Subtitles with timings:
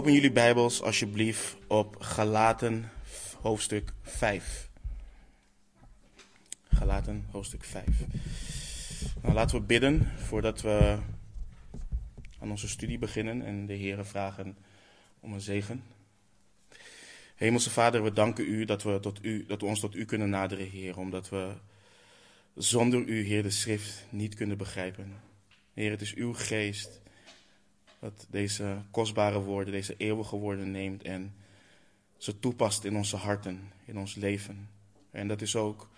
[0.00, 2.90] Open jullie Bijbels alsjeblieft op Galaten
[3.40, 4.70] hoofdstuk 5.
[6.68, 7.86] Galaten hoofdstuk 5.
[9.22, 10.98] Nou, laten we bidden voordat we
[12.38, 14.56] aan onze studie beginnen en de Heeren vragen
[15.20, 15.84] om een zegen.
[17.34, 20.30] Hemelse Vader, we danken u dat we, tot u, dat we ons tot u kunnen
[20.30, 21.52] naderen, Heer, omdat we
[22.54, 25.20] zonder u, Heer, de schrift niet kunnen begrijpen.
[25.74, 27.00] Heer, het is uw geest
[28.00, 31.34] dat deze kostbare woorden, deze eeuwige woorden neemt en
[32.16, 34.68] ze toepast in onze harten, in ons leven.
[35.10, 35.88] En dat is ook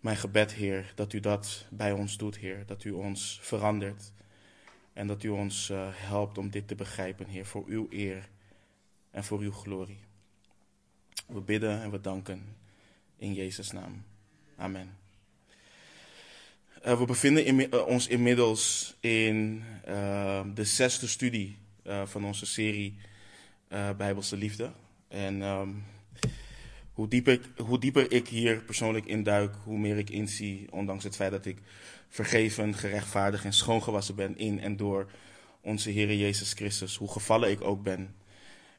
[0.00, 2.66] mijn gebed, Heer, dat u dat bij ons doet, Heer.
[2.66, 4.12] Dat u ons verandert
[4.92, 8.28] en dat u ons uh, helpt om dit te begrijpen, Heer, voor uw eer
[9.10, 10.04] en voor uw glorie.
[11.26, 12.56] We bidden en we danken
[13.16, 14.04] in Jezus' naam.
[14.56, 14.99] Amen.
[16.86, 21.58] Uh, we bevinden in, uh, ons inmiddels in uh, de zesde studie
[22.04, 22.96] van onze serie
[23.96, 24.72] Bijbelse Liefde.
[25.08, 25.84] En um,
[26.92, 31.30] hoe, dieper, hoe dieper ik hier persoonlijk induik, hoe meer ik inzie, ondanks het feit
[31.30, 31.58] dat ik
[32.08, 35.10] vergeven, gerechtvaardigd en schoongewassen ben in en door
[35.60, 38.14] onze Heer Jezus Christus, hoe gevallen ik ook ben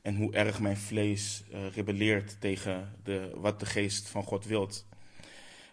[0.02, 4.86] en hoe erg mijn vlees rebelleert tegen de, wat de geest van God wilt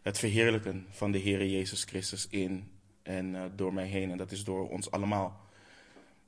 [0.03, 2.71] het verheerlijken van de Heer Jezus Christus in
[3.03, 4.11] en uh, door mij heen.
[4.11, 5.41] En dat is door ons allemaal.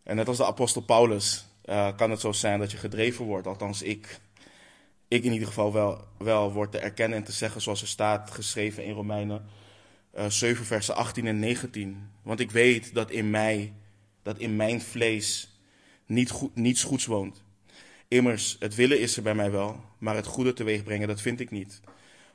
[0.03, 3.47] En net als de apostel Paulus uh, kan het zo zijn dat je gedreven wordt.
[3.47, 4.21] Althans, ik,
[5.09, 8.31] ik in ieder geval wel, wel word te erkennen en te zeggen zoals er staat
[8.31, 9.45] geschreven in Romeinen
[10.19, 12.11] uh, 7 versen 18 en 19.
[12.23, 13.73] Want ik weet dat in mij,
[14.23, 15.59] dat in mijn vlees
[16.07, 17.43] niet goed, niets goeds woont.
[18.09, 21.41] Immers, het willen is er bij mij wel, maar het goede teweeg brengen, dat vind
[21.41, 21.81] ik niet.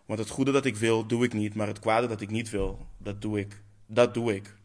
[0.05, 1.55] Want het goede dat ik wil, doe ik niet.
[1.55, 3.61] Maar het kwade dat ik niet wil, dat doe ik.
[3.85, 4.55] Dat doe ik.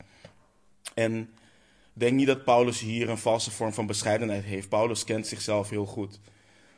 [0.95, 1.31] En
[1.93, 4.69] denk niet dat Paulus hier een valse vorm van bescheidenheid heeft.
[4.69, 6.21] Paulus kent zichzelf heel goed.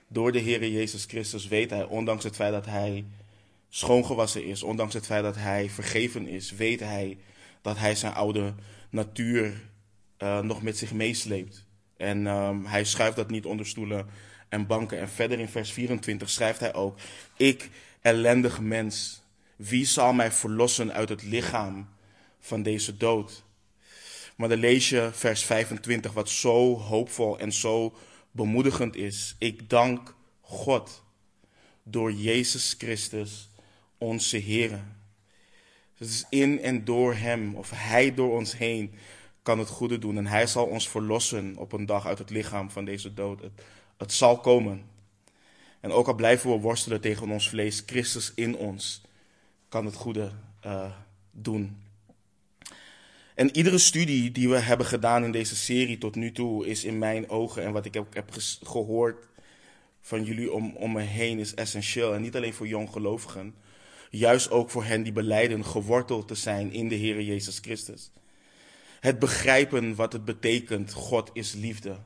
[0.09, 3.05] Door de Heer Jezus Christus weet hij, ondanks het feit dat hij
[3.69, 7.19] schoongewassen is, ondanks het feit dat hij vergeven is, weet hij
[7.62, 8.55] dat hij zijn oude
[8.91, 9.71] natuur
[10.19, 11.67] uh, nog met zich meesleept.
[11.97, 14.06] En um, hij schuift dat niet onder stoelen
[14.49, 14.99] en banken.
[14.99, 16.99] En verder in vers 24 schrijft hij ook:
[17.37, 17.71] Ik
[18.03, 19.23] ellendig mens,
[19.57, 21.89] wie zal mij verlossen uit het lichaam
[22.41, 23.45] van deze dood?
[24.37, 27.95] Maar dan lees je vers 25, wat zo hoopvol en zo
[28.31, 29.35] bemoedigend is.
[29.39, 31.03] Ik dank God
[31.83, 33.51] door Jezus Christus,
[33.99, 34.84] onze Heer.
[35.95, 38.95] Het is in en door Hem, of Hij door ons heen,
[39.43, 40.17] kan het goede doen.
[40.17, 43.41] En Hij zal ons verlossen op een dag uit het lichaam van deze dood.
[43.41, 43.63] Het,
[43.97, 44.91] het zal komen.
[45.82, 49.03] En ook al blijven we worstelen tegen ons vlees, Christus in ons
[49.69, 50.31] kan het goede
[50.66, 50.93] uh,
[51.31, 51.82] doen.
[53.34, 56.98] En iedere studie die we hebben gedaan in deze serie tot nu toe is in
[56.98, 58.31] mijn ogen en wat ik heb, heb
[58.62, 59.28] gehoord
[60.00, 62.15] van jullie om, om me heen is essentieel.
[62.15, 63.54] En niet alleen voor jonggelovigen,
[64.10, 68.10] juist ook voor hen die beleiden geworteld te zijn in de Heer Jezus Christus.
[69.00, 71.97] Het begrijpen wat het betekent, God is liefde.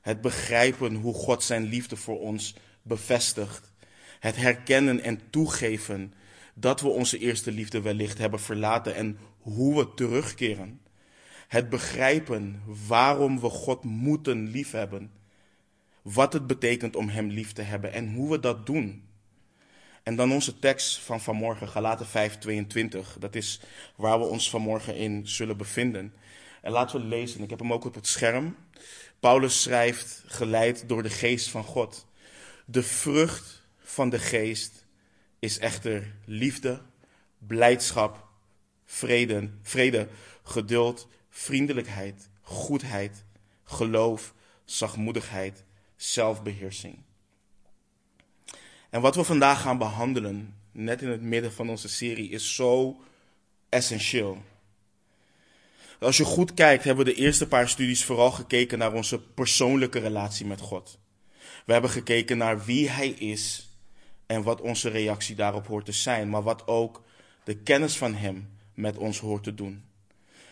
[0.00, 3.72] Het begrijpen hoe God zijn liefde voor ons bevestigt.
[4.20, 6.14] Het herkennen en toegeven
[6.54, 10.80] dat we onze eerste liefde wellicht hebben verlaten en hoe we terugkeren.
[11.48, 15.10] Het begrijpen waarom we God moeten liefhebben.
[16.02, 19.08] Wat het betekent om Hem lief te hebben en hoe we dat doen.
[20.02, 23.18] En dan onze tekst van vanmorgen, Galaten 5:22.
[23.18, 23.60] Dat is
[23.96, 26.12] waar we ons vanmorgen in zullen bevinden.
[26.62, 27.42] En laten we lezen.
[27.42, 28.56] Ik heb hem ook op het scherm.
[29.20, 32.06] Paulus schrijft, geleid door de geest van God.
[32.70, 34.86] De vrucht van de geest
[35.38, 36.80] is echter liefde,
[37.38, 38.26] blijdschap,
[38.84, 40.08] vrede, vrede,
[40.42, 43.24] geduld, vriendelijkheid, goedheid,
[43.64, 45.64] geloof, zachtmoedigheid,
[45.96, 46.98] zelfbeheersing.
[48.90, 53.00] En wat we vandaag gaan behandelen, net in het midden van onze serie, is zo
[53.68, 54.42] essentieel.
[56.00, 59.98] Als je goed kijkt, hebben we de eerste paar studies vooral gekeken naar onze persoonlijke
[59.98, 60.98] relatie met God.
[61.70, 63.68] We hebben gekeken naar wie Hij is
[64.26, 67.02] en wat onze reactie daarop hoort te zijn, maar wat ook
[67.44, 69.84] de kennis van Hem met ons hoort te doen.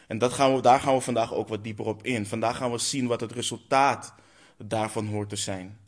[0.06, 2.26] En dat gaan we, daar gaan we vandaag ook wat dieper op in.
[2.26, 4.15] Vandaag gaan we zien wat het resultaat
[4.56, 5.79] daarvan hoort te zijn.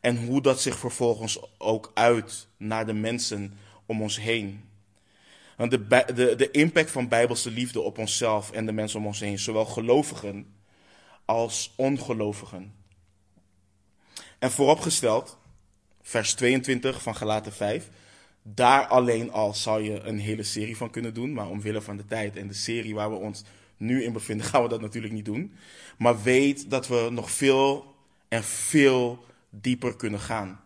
[0.00, 4.64] En hoe dat zich vervolgens ook uit naar de mensen om ons heen.
[5.56, 9.20] Want de, de, de impact van bijbelse liefde op onszelf en de mensen om ons
[9.20, 10.54] heen, zowel gelovigen
[11.24, 12.79] als ongelovigen.
[14.40, 15.38] En vooropgesteld,
[16.02, 17.88] vers 22 van Galaten 5,
[18.42, 22.04] daar alleen al zou je een hele serie van kunnen doen, maar omwille van de
[22.04, 23.44] tijd en de serie waar we ons
[23.76, 25.52] nu in bevinden, gaan we dat natuurlijk niet doen.
[25.98, 27.94] Maar weet dat we nog veel
[28.28, 30.60] en veel dieper kunnen gaan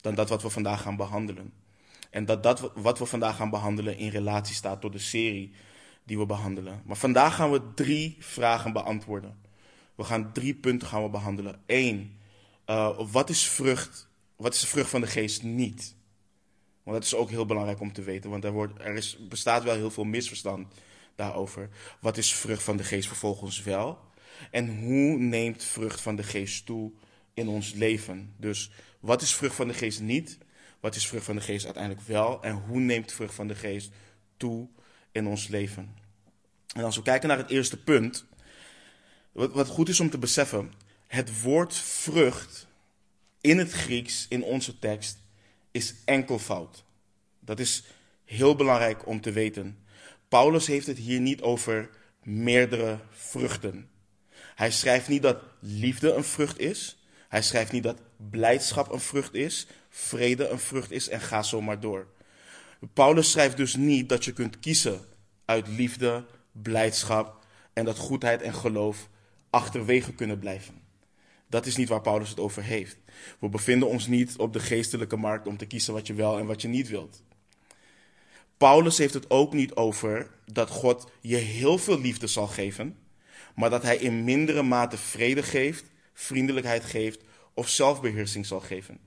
[0.00, 1.52] dan dat wat we vandaag gaan behandelen.
[2.10, 5.52] En dat dat wat we vandaag gaan behandelen in relatie staat tot de serie
[6.04, 6.82] die we behandelen.
[6.84, 9.36] Maar vandaag gaan we drie vragen beantwoorden.
[9.94, 11.60] We gaan drie punten gaan we behandelen.
[11.66, 12.16] Eén,
[12.72, 14.08] uh, wat is vrucht?
[14.36, 15.94] Wat is de vrucht van de geest niet?
[16.82, 19.62] Want dat is ook heel belangrijk om te weten, want er, wordt, er is, bestaat
[19.62, 20.74] wel heel veel misverstand
[21.14, 21.68] daarover.
[22.00, 23.98] Wat is vrucht van de geest vervolgens wel?
[24.50, 26.92] En hoe neemt vrucht van de geest toe
[27.34, 28.34] in ons leven?
[28.36, 28.70] Dus
[29.00, 30.38] wat is vrucht van de geest niet?
[30.80, 32.42] Wat is vrucht van de geest uiteindelijk wel?
[32.42, 33.90] En hoe neemt vrucht van de geest
[34.36, 34.68] toe
[35.12, 35.94] in ons leven?
[36.74, 38.24] En als we kijken naar het eerste punt,
[39.32, 40.72] wat, wat goed is om te beseffen,
[41.12, 42.66] het woord vrucht
[43.40, 45.18] in het Grieks, in onze tekst,
[45.70, 46.84] is enkelvoud.
[47.40, 47.84] Dat is
[48.24, 49.78] heel belangrijk om te weten.
[50.28, 51.90] Paulus heeft het hier niet over
[52.22, 53.90] meerdere vruchten.
[54.54, 57.02] Hij schrijft niet dat liefde een vrucht is.
[57.28, 58.00] Hij schrijft niet dat
[58.30, 62.06] blijdschap een vrucht is, vrede een vrucht is en ga zo maar door.
[62.92, 65.00] Paulus schrijft dus niet dat je kunt kiezen
[65.44, 69.08] uit liefde, blijdschap en dat goedheid en geloof
[69.50, 70.81] achterwege kunnen blijven.
[71.52, 72.96] Dat is niet waar Paulus het over heeft.
[73.38, 76.46] We bevinden ons niet op de geestelijke markt om te kiezen wat je wel en
[76.46, 77.22] wat je niet wilt.
[78.56, 82.96] Paulus heeft het ook niet over dat God je heel veel liefde zal geven,
[83.54, 87.20] maar dat hij in mindere mate vrede geeft, vriendelijkheid geeft
[87.54, 88.98] of zelfbeheersing zal geven.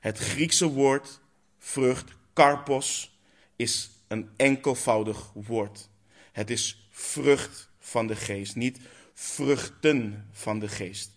[0.00, 1.20] Het Griekse woord
[1.58, 3.18] vrucht, karpos,
[3.56, 5.88] is een enkelvoudig woord.
[6.32, 8.78] Het is vrucht van de geest, niet
[9.14, 11.13] vruchten van de geest.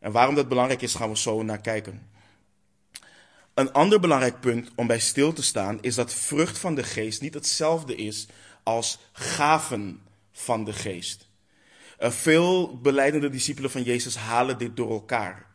[0.00, 2.08] En waarom dat belangrijk is, gaan we zo naar kijken.
[3.54, 7.20] Een ander belangrijk punt om bij stil te staan is dat vrucht van de geest
[7.20, 8.26] niet hetzelfde is
[8.62, 10.00] als gaven
[10.32, 11.28] van de geest.
[11.98, 15.46] Uh, veel beleidende discipelen van Jezus halen dit door elkaar.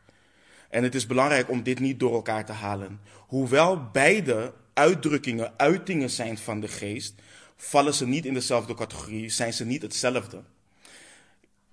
[0.70, 3.02] En het is belangrijk om dit niet door elkaar te halen.
[3.28, 7.14] Hoewel beide uitdrukkingen, uitingen zijn van de geest,
[7.56, 10.44] vallen ze niet in dezelfde categorie, zijn ze niet hetzelfde.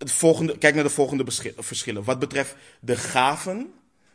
[0.02, 1.24] Het volgende, kijk naar de volgende
[1.56, 2.04] verschillen.
[2.04, 3.74] Wat betreft de gaven,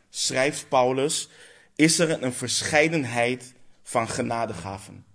[0.10, 1.30] schrijft Paulus,
[1.76, 3.54] is er een verscheidenheid
[3.84, 5.06] van genadegaven.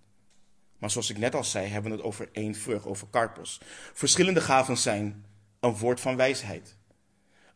[0.79, 3.61] Maar zoals ik net al zei, hebben we het over één vrucht, over karpos.
[3.93, 5.25] Verschillende gaven zijn
[5.61, 6.77] een woord van wijsheid,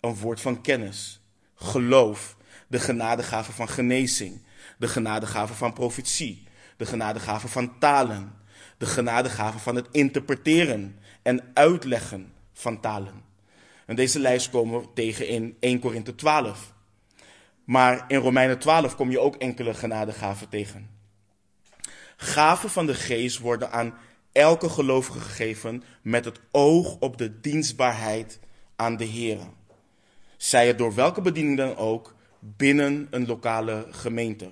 [0.00, 1.20] een woord van kennis,
[1.54, 2.36] geloof,
[2.68, 4.42] de genadegave van genezing,
[4.78, 8.32] de genadegave van profetie, de genadegave van talen,
[8.78, 13.22] de genadegave van het interpreteren en uitleggen van talen.
[13.86, 16.74] En deze lijst komen we tegen in 1 Korinthe 12.
[17.64, 20.90] Maar in Romeinen 12 kom je ook enkele genadegaven tegen.
[22.16, 23.94] Gaven van de geest worden aan
[24.32, 28.40] elke gelovige gegeven met het oog op de dienstbaarheid
[28.76, 29.38] aan de Heer.
[30.36, 34.50] Zij het door welke bediening dan ook binnen een lokale gemeente.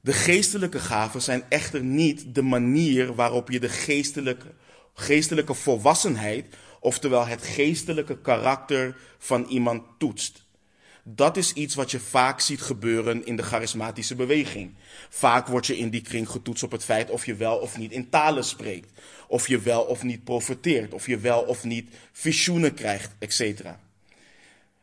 [0.00, 4.46] De geestelijke gaven zijn echter niet de manier waarop je de geestelijke,
[4.94, 6.46] geestelijke volwassenheid,
[6.80, 10.44] oftewel het geestelijke karakter van iemand toetst.
[11.04, 14.74] Dat is iets wat je vaak ziet gebeuren in de charismatische beweging.
[15.08, 17.92] Vaak word je in die kring getoetst op het feit of je wel of niet
[17.92, 19.00] in talen spreekt.
[19.28, 20.94] Of je wel of niet profeteert.
[20.94, 23.60] Of je wel of niet visioenen krijgt, etc.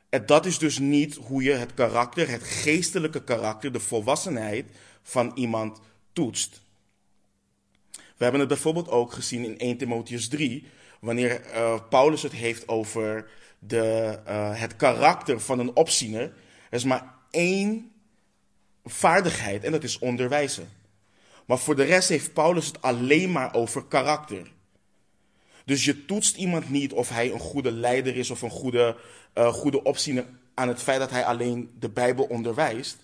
[0.09, 4.65] En dat is dus niet hoe je het karakter, het geestelijke karakter, de volwassenheid
[5.01, 5.79] van iemand
[6.13, 6.61] toetst.
[8.19, 10.65] We hebben het bijvoorbeeld ook gezien in 1 Timotheus 3,
[10.99, 16.21] wanneer uh, Paulus het heeft over de, uh, het karakter van een opziener.
[16.21, 17.91] Er is maar één
[18.85, 20.69] vaardigheid en dat is onderwijzen.
[21.45, 24.51] Maar voor de rest heeft Paulus het alleen maar over karakter.
[25.65, 28.95] Dus je toetst iemand niet of hij een goede leider is of een goede,
[29.35, 32.97] uh, goede opziener aan het feit dat hij alleen de Bijbel onderwijst.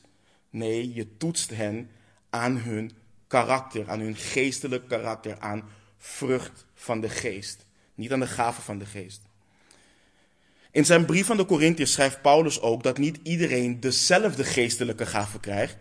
[0.49, 1.89] Nee, je toetst hen
[2.29, 2.91] aan hun
[3.35, 5.63] karakter, aan hun geestelijk karakter, aan
[5.97, 7.65] vrucht van de geest.
[7.95, 9.21] Niet aan de gaven van de geest.
[10.71, 15.39] In zijn brief aan de Corinthiërs schrijft Paulus ook dat niet iedereen dezelfde geestelijke gaven
[15.39, 15.77] krijgt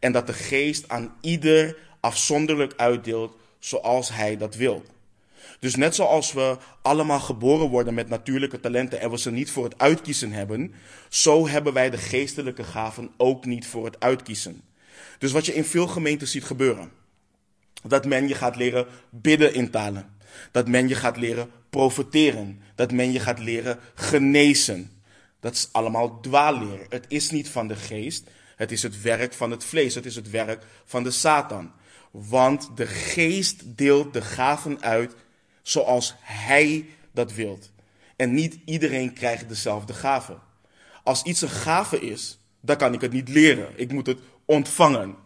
[0.00, 4.84] en dat de geest aan ieder afzonderlijk uitdeelt zoals hij dat wil.
[5.60, 9.64] Dus net zoals we allemaal geboren worden met natuurlijke talenten en we ze niet voor
[9.64, 10.74] het uitkiezen hebben,
[11.08, 14.62] zo hebben wij de geestelijke gaven ook niet voor het uitkiezen.
[15.18, 16.90] Dus wat je in veel gemeenten ziet gebeuren,
[17.82, 20.14] dat men je gaat leren bidden in talen.
[20.50, 22.60] Dat men je gaat leren profeteren.
[22.74, 24.90] Dat men je gaat leren genezen.
[25.40, 26.86] Dat is allemaal dwaalleer.
[26.88, 28.24] Het is niet van de geest.
[28.56, 29.94] Het is het werk van het vlees.
[29.94, 31.72] Het is het werk van de Satan.
[32.10, 35.14] Want de geest deelt de gaven uit
[35.62, 37.70] zoals hij dat wilt.
[38.16, 40.44] En niet iedereen krijgt dezelfde gaven.
[41.04, 43.68] als iets een gave is, dan kan ik het niet leren.
[43.74, 45.16] Ik moet het ontvangen.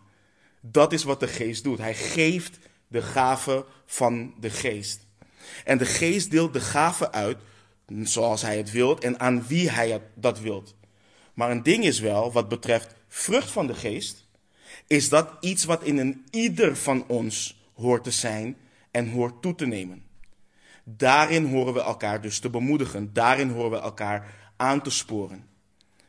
[0.61, 1.79] Dat is wat de geest doet.
[1.79, 2.59] Hij geeft
[2.89, 5.07] de gave van de geest.
[5.65, 7.39] En de geest deelt de gave uit
[8.03, 10.75] zoals hij het wilt en aan wie hij dat wilt.
[11.35, 14.29] Maar een ding is wel, wat betreft vrucht van de geest,
[14.87, 18.57] is dat iets wat in een ieder van ons hoort te zijn
[18.91, 20.05] en hoort toe te nemen.
[20.85, 23.13] Daarin horen we elkaar dus te bemoedigen.
[23.13, 25.47] Daarin horen we elkaar aan te sporen.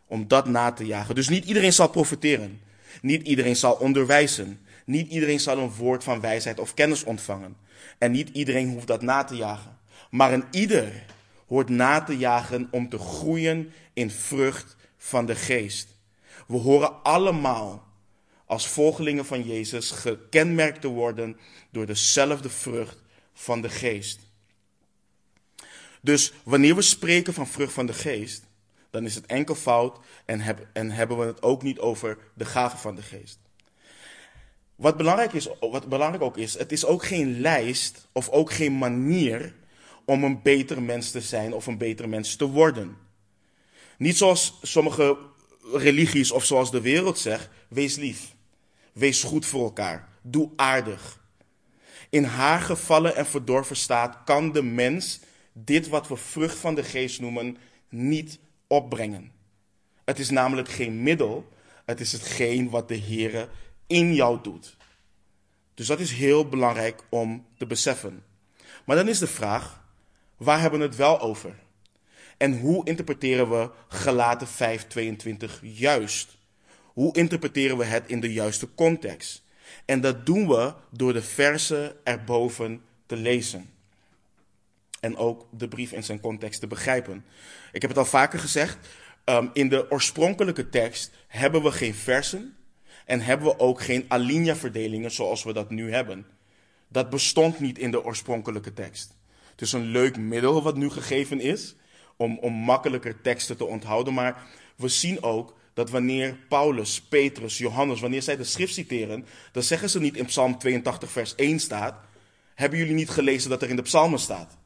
[0.07, 1.15] Om dat na te jagen.
[1.15, 2.61] Dus niet iedereen zal profiteren.
[3.01, 4.59] Niet iedereen zal onderwijzen.
[4.85, 7.55] Niet iedereen zal een woord van wijsheid of kennis ontvangen.
[7.97, 9.77] En niet iedereen hoeft dat na te jagen.
[10.09, 11.05] Maar een ieder
[11.47, 15.87] hoort na te jagen om te groeien in vrucht van de geest.
[16.47, 17.87] We horen allemaal
[18.45, 21.37] als volgelingen van Jezus gekenmerkt te worden
[21.69, 22.97] door dezelfde vrucht
[23.33, 24.19] van de geest.
[26.01, 28.43] Dus wanneer we spreken van vrucht van de geest,
[28.91, 30.41] dan is het enkel fout en,
[30.73, 33.39] en hebben we het ook niet over de gave van de geest.
[34.75, 38.77] Wat belangrijk, is, wat belangrijk ook is, het is ook geen lijst of ook geen
[38.77, 39.55] manier
[40.05, 42.97] om een beter mens te zijn of een beter mens te worden.
[43.97, 45.17] Niet zoals sommige
[45.73, 48.35] religies of zoals de wereld zegt, wees lief.
[48.93, 50.09] Wees goed voor elkaar.
[50.21, 51.19] Doe aardig.
[52.09, 55.19] In haar gevallen en verdorven staat kan de mens
[55.53, 57.57] dit wat we vrucht van de geest noemen
[57.89, 58.39] niet
[58.71, 59.31] opbrengen.
[60.05, 61.49] Het is namelijk geen middel,
[61.85, 63.49] het is hetgeen wat de Heer
[63.87, 64.77] in jou doet.
[65.73, 68.23] Dus dat is heel belangrijk om te beseffen.
[68.85, 69.83] Maar dan is de vraag,
[70.37, 71.55] waar hebben we het wel over?
[72.37, 76.37] En hoe interpreteren we Galaten 5:22 juist?
[76.83, 79.43] Hoe interpreteren we het in de juiste context?
[79.85, 83.69] En dat doen we door de versen erboven te lezen.
[85.01, 87.25] En ook de brief in zijn context te begrijpen.
[87.71, 88.77] Ik heb het al vaker gezegd.
[89.25, 92.55] Um, in de oorspronkelijke tekst hebben we geen versen.
[93.05, 96.25] En hebben we ook geen alinea-verdelingen zoals we dat nu hebben.
[96.87, 99.17] Dat bestond niet in de oorspronkelijke tekst.
[99.51, 101.75] Het is een leuk middel wat nu gegeven is.
[102.17, 104.13] Om, om makkelijker teksten te onthouden.
[104.13, 104.43] Maar
[104.75, 109.89] we zien ook dat wanneer Paulus, Petrus, Johannes, wanneer zij de schrift citeren, dan zeggen
[109.89, 111.95] ze niet in Psalm 82, vers 1 staat.
[112.55, 114.57] Hebben jullie niet gelezen dat er in de psalmen staat?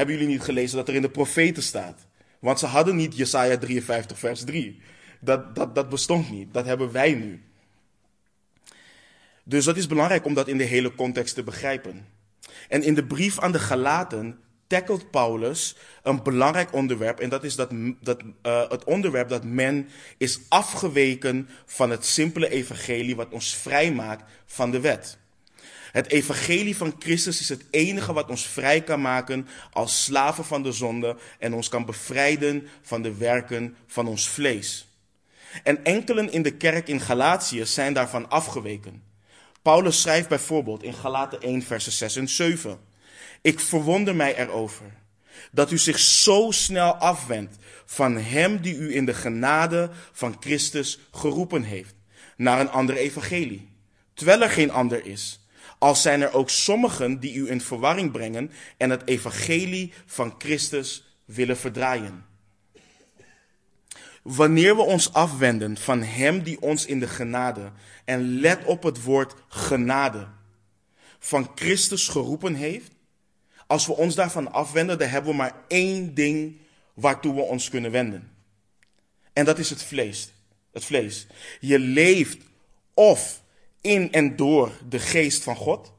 [0.00, 2.06] Hebben jullie niet gelezen dat er in de profeten staat?
[2.38, 4.80] Want ze hadden niet Jesaja 53, vers 3.
[5.20, 6.54] Dat, dat, dat bestond niet.
[6.54, 7.42] Dat hebben wij nu.
[9.44, 12.06] Dus dat is belangrijk om dat in de hele context te begrijpen.
[12.68, 17.20] En in de brief aan de Galaten tackelt Paulus een belangrijk onderwerp.
[17.20, 19.88] En dat is dat, dat, uh, het onderwerp dat men
[20.18, 25.18] is afgeweken van het simpele evangelie wat ons vrijmaakt van de wet.
[25.92, 30.62] Het evangelie van Christus is het enige wat ons vrij kan maken als slaven van
[30.62, 34.88] de zonde en ons kan bevrijden van de werken van ons vlees.
[35.62, 39.02] En enkelen in de kerk in Galatië zijn daarvan afgeweken.
[39.62, 42.78] Paulus schrijft bijvoorbeeld in Galaten 1, versen 6 en 7.
[43.42, 44.98] Ik verwonder mij erover
[45.52, 47.56] dat u zich zo snel afwendt
[47.86, 51.94] van hem die u in de genade van Christus geroepen heeft,
[52.36, 53.68] naar een ander evangelie.
[54.14, 55.39] Terwijl er geen ander is.
[55.80, 61.04] Als zijn er ook sommigen die u in verwarring brengen en het evangelie van Christus
[61.24, 62.24] willen verdraaien.
[64.22, 67.72] Wanneer we ons afwenden van Hem die ons in de genade,
[68.04, 70.28] en let op het woord genade,
[71.18, 72.92] van Christus geroepen heeft,
[73.66, 76.56] als we ons daarvan afwenden, dan hebben we maar één ding
[76.94, 78.32] waartoe we ons kunnen wenden.
[79.32, 80.32] En dat is het vlees.
[80.72, 81.26] Het vlees.
[81.60, 82.38] Je leeft
[82.94, 83.39] of
[83.80, 85.92] in en door de geest van God,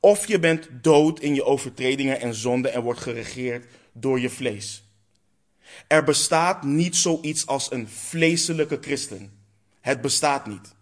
[0.00, 4.84] of je bent dood in je overtredingen en zonden en wordt geregeerd door je vlees.
[5.86, 9.44] Er bestaat niet zoiets als een vleeselijke christen.
[9.80, 10.74] Het bestaat niet.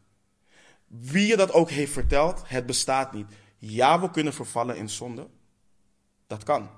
[0.86, 3.26] Wie je dat ook heeft verteld, het bestaat niet.
[3.58, 5.26] Ja, we kunnen vervallen in zonde.
[6.26, 6.70] Dat kan.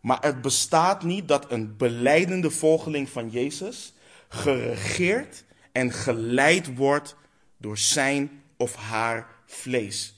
[0.00, 3.94] Maar het bestaat niet dat een beleidende volgeling van Jezus
[4.28, 7.16] geregeerd en geleid wordt
[7.56, 10.16] door zijn of haar vlees.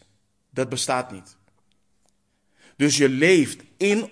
[0.50, 1.37] Dat bestaat niet.
[2.76, 4.11] Dus je leeft in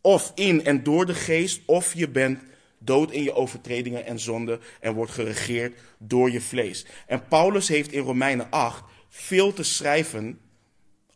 [0.00, 2.42] of in en door de geest, of je bent
[2.78, 6.86] dood in je overtredingen en zonden en wordt geregeerd door je vlees.
[7.06, 10.40] En Paulus heeft in Romeinen 8 veel te schrijven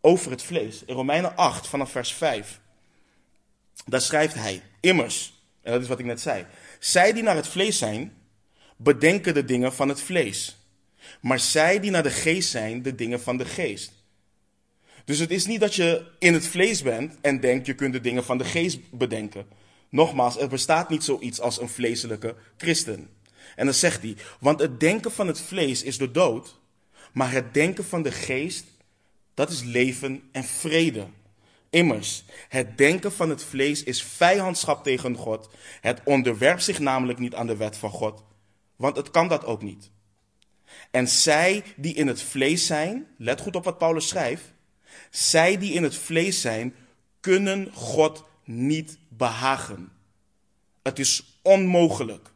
[0.01, 0.85] over het vlees.
[0.85, 2.61] In Romeinen 8 vanaf vers 5.
[3.87, 6.47] Daar schrijft hij, immers, en dat is wat ik net zei.
[6.79, 8.17] Zij die naar het vlees zijn,
[8.77, 10.62] bedenken de dingen van het vlees.
[11.21, 13.93] Maar zij die naar de geest zijn, de dingen van de geest.
[15.05, 18.01] Dus het is niet dat je in het vlees bent en denkt je kunt de
[18.01, 19.47] dingen van de geest bedenken.
[19.89, 23.11] Nogmaals, er bestaat niet zoiets als een vleeselijke christen.
[23.57, 26.61] En dan zegt hij, want het denken van het vlees is de dood,
[27.13, 28.65] maar het denken van de geest,
[29.35, 31.07] dat is leven en vrede.
[31.71, 35.51] Immers, het denken van het vlees is vijandschap tegen God.
[35.81, 38.25] Het onderwerpt zich namelijk niet aan de wet van God,
[38.77, 39.91] want het kan dat ook niet.
[40.91, 44.53] En zij die in het vlees zijn, let goed op wat Paulus schrijft,
[45.11, 46.75] zij die in het vlees zijn,
[47.21, 49.93] kunnen God niet behagen.
[50.83, 52.31] Het is onmogelijk.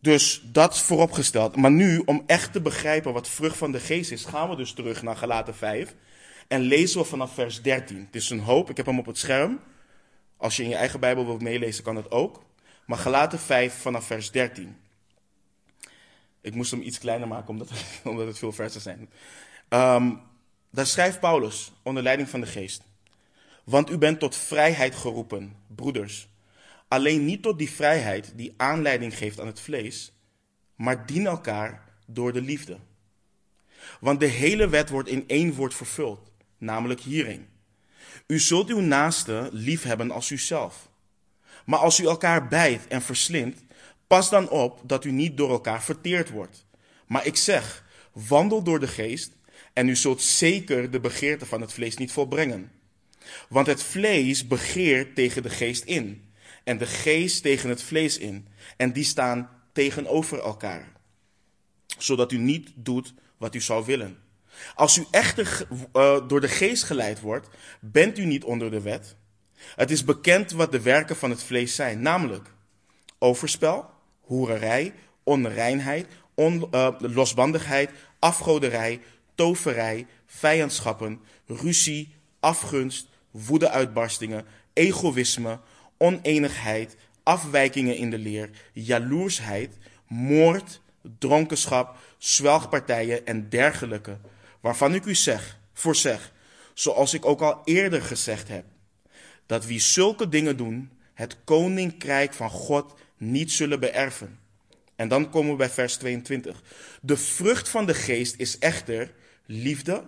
[0.00, 1.56] Dus dat vooropgesteld.
[1.56, 4.72] Maar nu, om echt te begrijpen wat vrucht van de geest is, gaan we dus
[4.72, 5.94] terug naar Galaten 5.
[6.48, 7.96] En lezen we vanaf vers 13.
[7.96, 9.60] Het is een hoop, ik heb hem op het scherm.
[10.36, 12.44] Als je in je eigen Bijbel wilt meelezen, kan het ook.
[12.86, 14.76] Maar Galaten 5 vanaf vers 13.
[16.44, 17.70] Ik moest hem iets kleiner maken, omdat,
[18.04, 19.10] omdat het veel versen zijn.
[19.68, 20.20] Um,
[20.70, 22.82] daar schrijft Paulus, onder leiding van de geest.
[23.64, 26.28] Want u bent tot vrijheid geroepen, broeders.
[26.88, 30.12] Alleen niet tot die vrijheid die aanleiding geeft aan het vlees,
[30.74, 32.78] maar dien elkaar door de liefde.
[34.00, 37.48] Want de hele wet wordt in één woord vervuld, namelijk hierin.
[38.26, 40.88] U zult uw naaste lief hebben als uzelf.
[41.64, 43.62] Maar als u elkaar bijt en verslindt,
[44.06, 46.66] pas dan op dat u niet door elkaar verteerd wordt.
[47.06, 49.32] Maar ik zeg, wandel door de geest
[49.72, 52.72] en u zult zeker de begeerte van het vlees niet volbrengen.
[53.48, 56.24] Want het vlees begeert tegen de geest in
[56.64, 58.46] en de geest tegen het vlees in.
[58.76, 60.92] En die staan tegenover elkaar.
[61.98, 64.18] Zodat u niet doet wat u zou willen.
[64.74, 67.48] Als u echter uh, door de geest geleid wordt,
[67.80, 69.16] bent u niet onder de wet.
[69.74, 72.52] Het is bekend wat de werken van het vlees zijn, namelijk
[73.18, 73.90] overspel,
[74.24, 79.00] hoererij, onreinheid, on, uh, losbandigheid, afgoderij,
[79.34, 85.58] toverij, vijandschappen, ruzie, afgunst, woedeuitbarstingen, egoïsme,
[85.98, 90.80] oneenigheid, afwijkingen in de leer, jaloersheid, moord,
[91.18, 94.18] dronkenschap, zwelgpartijen en dergelijke,
[94.60, 96.32] waarvan ik u zeg, voorzeg,
[96.74, 98.64] zoals ik ook al eerder gezegd heb,
[99.46, 104.38] dat wie zulke dingen doen, het koninkrijk van God niet zullen beërven.
[104.96, 106.62] En dan komen we bij vers 22.
[107.00, 109.12] De vrucht van de geest is echter
[109.46, 110.04] liefde,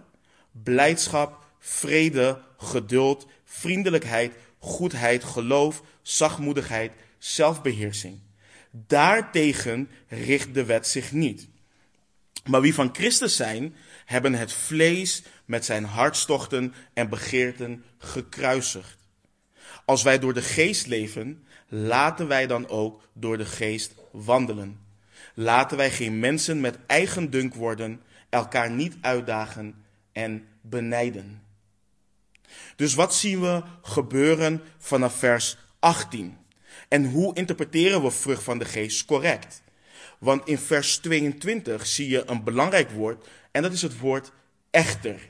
[0.62, 8.18] blijdschap, vrede, geduld, vriendelijkheid, goedheid, geloof, zachtmoedigheid, zelfbeheersing.
[8.70, 11.48] Daartegen richt de wet zich niet.
[12.44, 19.05] Maar wie van Christus zijn, hebben het vlees met zijn hartstochten en begeerten gekruisigd.
[19.84, 24.80] Als wij door de geest leven, laten wij dan ook door de geest wandelen.
[25.34, 31.42] Laten wij geen mensen met eigen dunk worden, elkaar niet uitdagen en benijden.
[32.76, 36.36] Dus wat zien we gebeuren vanaf vers 18?
[36.88, 39.62] En hoe interpreteren we vrucht van de geest correct?
[40.18, 44.32] Want in vers 22 zie je een belangrijk woord en dat is het woord
[44.70, 45.28] echter.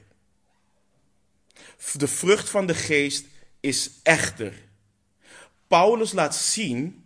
[1.92, 3.26] De vrucht van de geest
[3.66, 4.52] is echter.
[5.66, 7.04] Paulus laat zien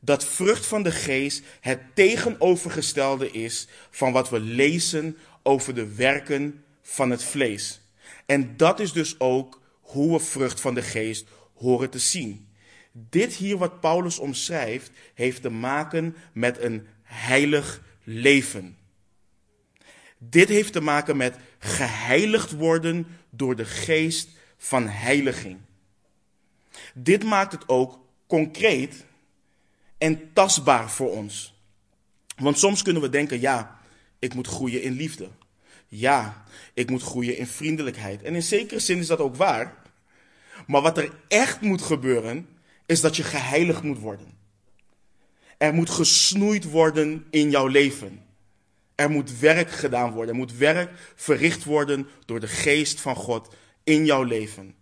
[0.00, 6.64] dat vrucht van de geest het tegenovergestelde is van wat we lezen over de werken
[6.82, 7.80] van het vlees.
[8.26, 12.48] En dat is dus ook hoe we vrucht van de geest horen te zien.
[12.92, 18.76] Dit hier wat Paulus omschrijft, heeft te maken met een heilig leven.
[20.18, 24.28] Dit heeft te maken met geheiligd worden door de geest
[24.64, 25.58] van heiliging.
[26.94, 29.04] Dit maakt het ook concreet
[29.98, 31.54] en tastbaar voor ons.
[32.36, 33.78] Want soms kunnen we denken, ja,
[34.18, 35.28] ik moet groeien in liefde.
[35.86, 38.22] Ja, ik moet groeien in vriendelijkheid.
[38.22, 39.82] En in zekere zin is dat ook waar.
[40.66, 42.48] Maar wat er echt moet gebeuren,
[42.86, 44.38] is dat je geheiligd moet worden.
[45.58, 48.24] Er moet gesnoeid worden in jouw leven.
[48.94, 50.34] Er moet werk gedaan worden.
[50.34, 54.74] Er moet werk verricht worden door de geest van God in jouw leven.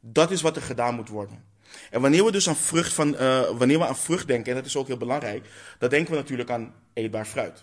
[0.00, 1.44] Dat is wat er gedaan moet worden.
[1.90, 4.66] En wanneer we dus aan vrucht, van, uh, wanneer we aan vrucht denken, en dat
[4.66, 5.46] is ook heel belangrijk,
[5.78, 7.62] dan denken we natuurlijk aan eetbaar fruit.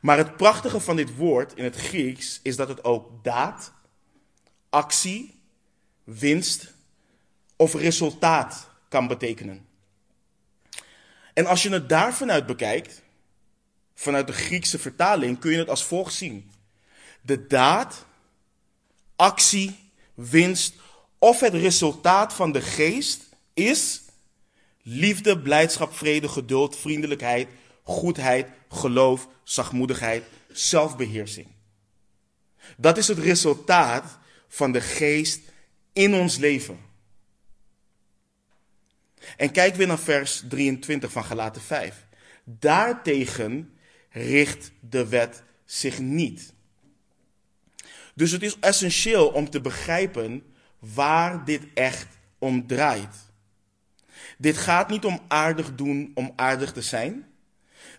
[0.00, 3.72] Maar het prachtige van dit woord in het Grieks is dat het ook daad,
[4.70, 5.40] actie,
[6.04, 6.74] winst
[7.56, 9.66] of resultaat kan betekenen.
[11.34, 13.02] En als je het daar vanuit bekijkt,
[13.94, 16.50] vanuit de Griekse vertaling, kun je het als volgt zien.
[17.22, 18.04] De daad,
[19.16, 19.85] actie,
[20.16, 20.74] winst
[21.18, 24.02] of het resultaat van de geest is
[24.82, 27.48] liefde, blijdschap, vrede, geduld, vriendelijkheid,
[27.82, 31.46] goedheid, geloof, zachtmoedigheid, zelfbeheersing.
[32.76, 35.40] Dat is het resultaat van de geest
[35.92, 36.78] in ons leven.
[39.36, 42.06] En kijk weer naar vers 23 van Galaten 5.
[42.44, 43.78] Daartegen
[44.10, 46.54] richt de wet zich niet.
[48.16, 50.42] Dus het is essentieel om te begrijpen
[50.78, 53.16] waar dit echt om draait.
[54.38, 57.26] Dit gaat niet om aardig doen om aardig te zijn.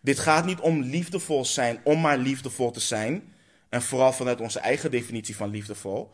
[0.02, 3.34] Dit gaat niet om liefdevol zijn om maar liefdevol te zijn.
[3.70, 6.12] En vooral vanuit onze eigen definitie van liefdevol.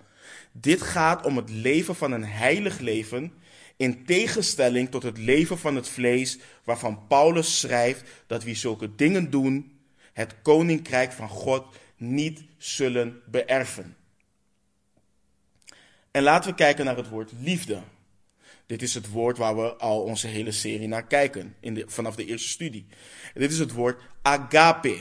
[0.51, 3.33] Dit gaat om het leven van een heilig leven.
[3.77, 9.29] In tegenstelling tot het leven van het vlees, waarvan Paulus schrijft dat wie zulke dingen
[9.29, 9.79] doen,
[10.13, 11.65] het koninkrijk van God
[11.97, 13.97] niet zullen beërven.
[16.11, 17.81] En laten we kijken naar het woord liefde.
[18.65, 22.15] Dit is het woord waar we al onze hele serie naar kijken, in de, vanaf
[22.15, 22.85] de eerste studie.
[23.33, 24.99] dit is het woord agape.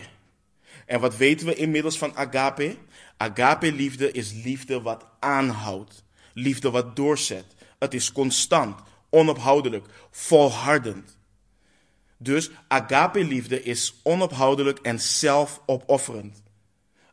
[0.87, 2.77] En wat weten we inmiddels van agape?
[3.17, 6.05] Agape liefde is liefde wat aanhoudt.
[6.33, 7.47] Liefde wat doorzet.
[7.79, 11.19] Het is constant, onophoudelijk, volhardend.
[12.17, 16.42] Dus agape liefde is onophoudelijk en zelfopofferend.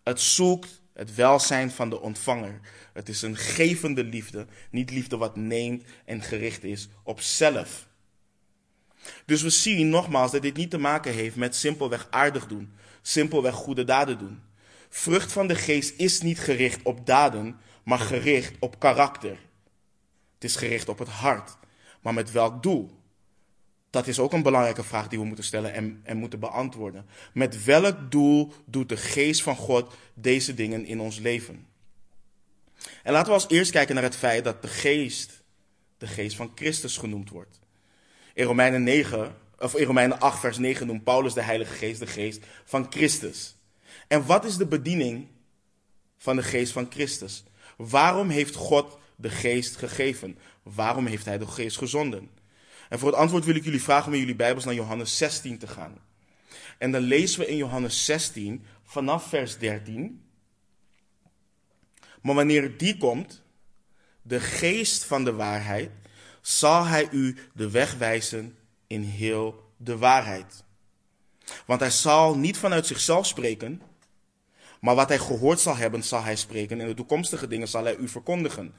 [0.09, 2.59] Het zoekt het welzijn van de ontvanger.
[2.93, 7.87] Het is een gevende liefde, niet liefde wat neemt en gericht is op zelf.
[9.25, 13.53] Dus we zien nogmaals dat dit niet te maken heeft met simpelweg aardig doen, simpelweg
[13.53, 14.41] goede daden doen.
[14.89, 19.37] Vrucht van de geest is niet gericht op daden, maar gericht op karakter.
[20.33, 21.57] Het is gericht op het hart.
[22.01, 22.98] Maar met welk doel?
[23.89, 27.05] Dat is ook een belangrijke vraag die we moeten stellen en, en moeten beantwoorden.
[27.33, 31.67] Met welk doel doet de geest van God deze dingen in ons leven?
[33.03, 35.39] En laten we als eerst kijken naar het feit dat de geest
[35.99, 37.59] de geest van Christus genoemd wordt.
[38.33, 42.07] In Romeinen, 9, of in Romeinen 8, vers 9 noemt Paulus de Heilige Geest de
[42.07, 43.55] geest van Christus.
[44.07, 45.27] En wat is de bediening
[46.17, 47.43] van de geest van Christus?
[47.77, 50.37] Waarom heeft God de geest gegeven?
[50.63, 52.29] Waarom heeft hij de geest gezonden?
[52.89, 55.57] En voor het antwoord wil ik jullie vragen om in jullie Bijbels naar Johannes 16
[55.57, 55.97] te gaan.
[56.77, 60.23] En dan lezen we in Johannes 16 vanaf vers 13.
[62.21, 63.43] Maar wanneer die komt,
[64.21, 65.91] de geest van de waarheid,
[66.41, 70.63] zal hij u de weg wijzen in heel de waarheid.
[71.65, 73.81] Want hij zal niet vanuit zichzelf spreken,
[74.79, 76.81] maar wat hij gehoord zal hebben, zal hij spreken.
[76.81, 78.73] En de toekomstige dingen zal hij u verkondigen.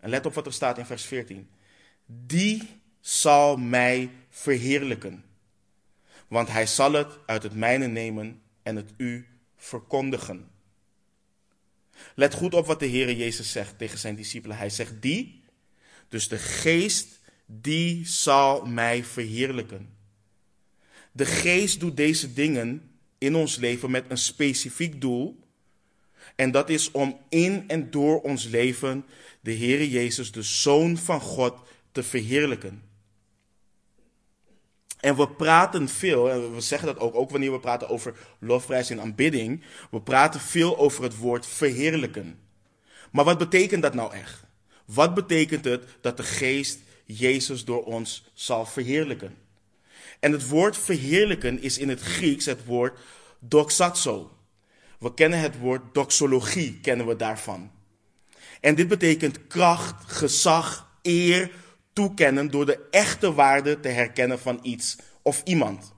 [0.00, 1.50] En let op wat er staat in vers 14.
[2.06, 2.77] Die
[3.08, 5.24] zal mij verheerlijken.
[6.26, 10.50] Want hij zal het uit het mijne nemen en het u verkondigen.
[12.14, 14.56] Let goed op wat de Heer Jezus zegt tegen zijn discipelen.
[14.56, 15.42] Hij zegt die,
[16.08, 19.96] dus de geest, die zal mij verheerlijken.
[21.12, 25.40] De geest doet deze dingen in ons leven met een specifiek doel.
[26.36, 29.04] En dat is om in en door ons leven
[29.40, 31.58] de Heer Jezus, de Zoon van God,
[31.92, 32.87] te verheerlijken.
[35.00, 38.90] En we praten veel, en we zeggen dat ook, ook wanneer we praten over lofprijs
[38.90, 39.62] en aanbidding.
[39.90, 42.38] We praten veel over het woord verheerlijken.
[43.10, 44.42] Maar wat betekent dat nou echt?
[44.84, 49.36] Wat betekent het dat de geest Jezus door ons zal verheerlijken?
[50.20, 52.98] En het woord verheerlijken is in het Grieks het woord
[53.38, 54.30] doxazo.
[54.98, 57.70] We kennen het woord doxologie, kennen we daarvan.
[58.60, 61.50] En dit betekent kracht, gezag, eer,
[61.98, 65.92] toekennen door de echte waarde te herkennen van iets of iemand.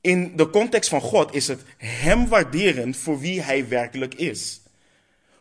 [0.00, 4.60] In de context van God is het Hem waarderen voor wie Hij werkelijk is.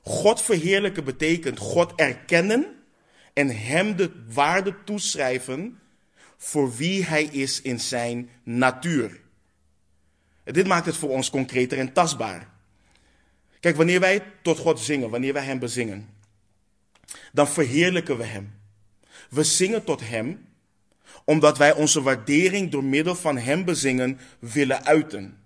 [0.01, 2.65] God verheerlijken betekent God erkennen
[3.33, 5.79] en Hem de waarde toeschrijven
[6.37, 9.19] voor wie Hij is in Zijn natuur.
[10.43, 12.49] dit maakt het voor ons concreter en tastbaar.
[13.59, 16.09] Kijk, wanneer wij tot God zingen, wanneer wij Hem bezingen,
[17.31, 18.59] dan verheerlijken we Hem.
[19.31, 20.49] We zingen tot Hem
[21.25, 25.37] omdat wij onze waardering door middel van Hem bezingen willen uiten.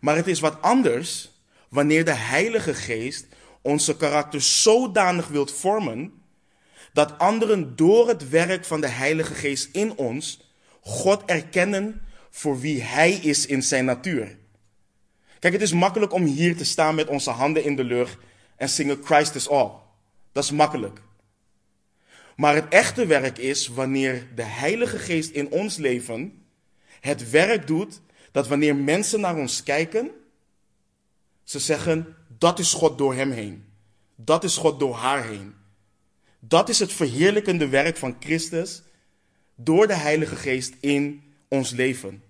[0.00, 1.30] Maar het is wat anders
[1.68, 3.26] wanneer de Heilige Geest
[3.62, 6.12] onze karakter zodanig wilt vormen
[6.92, 12.82] dat anderen door het werk van de Heilige Geest in ons God erkennen voor wie
[12.82, 14.38] Hij is in zijn natuur.
[15.38, 18.16] Kijk, het is makkelijk om hier te staan met onze handen in de lucht
[18.56, 19.70] en zingen Christ is all.
[20.32, 21.00] Dat is makkelijk.
[22.38, 26.46] Maar het echte werk is wanneer de Heilige Geest in ons leven
[27.00, 28.00] het werk doet
[28.32, 30.10] dat wanneer mensen naar ons kijken,
[31.44, 33.64] ze zeggen, dat is God door hem heen.
[34.14, 35.54] Dat is God door haar heen.
[36.38, 38.82] Dat is het verheerlijkende werk van Christus
[39.54, 42.22] door de Heilige Geest in ons leven.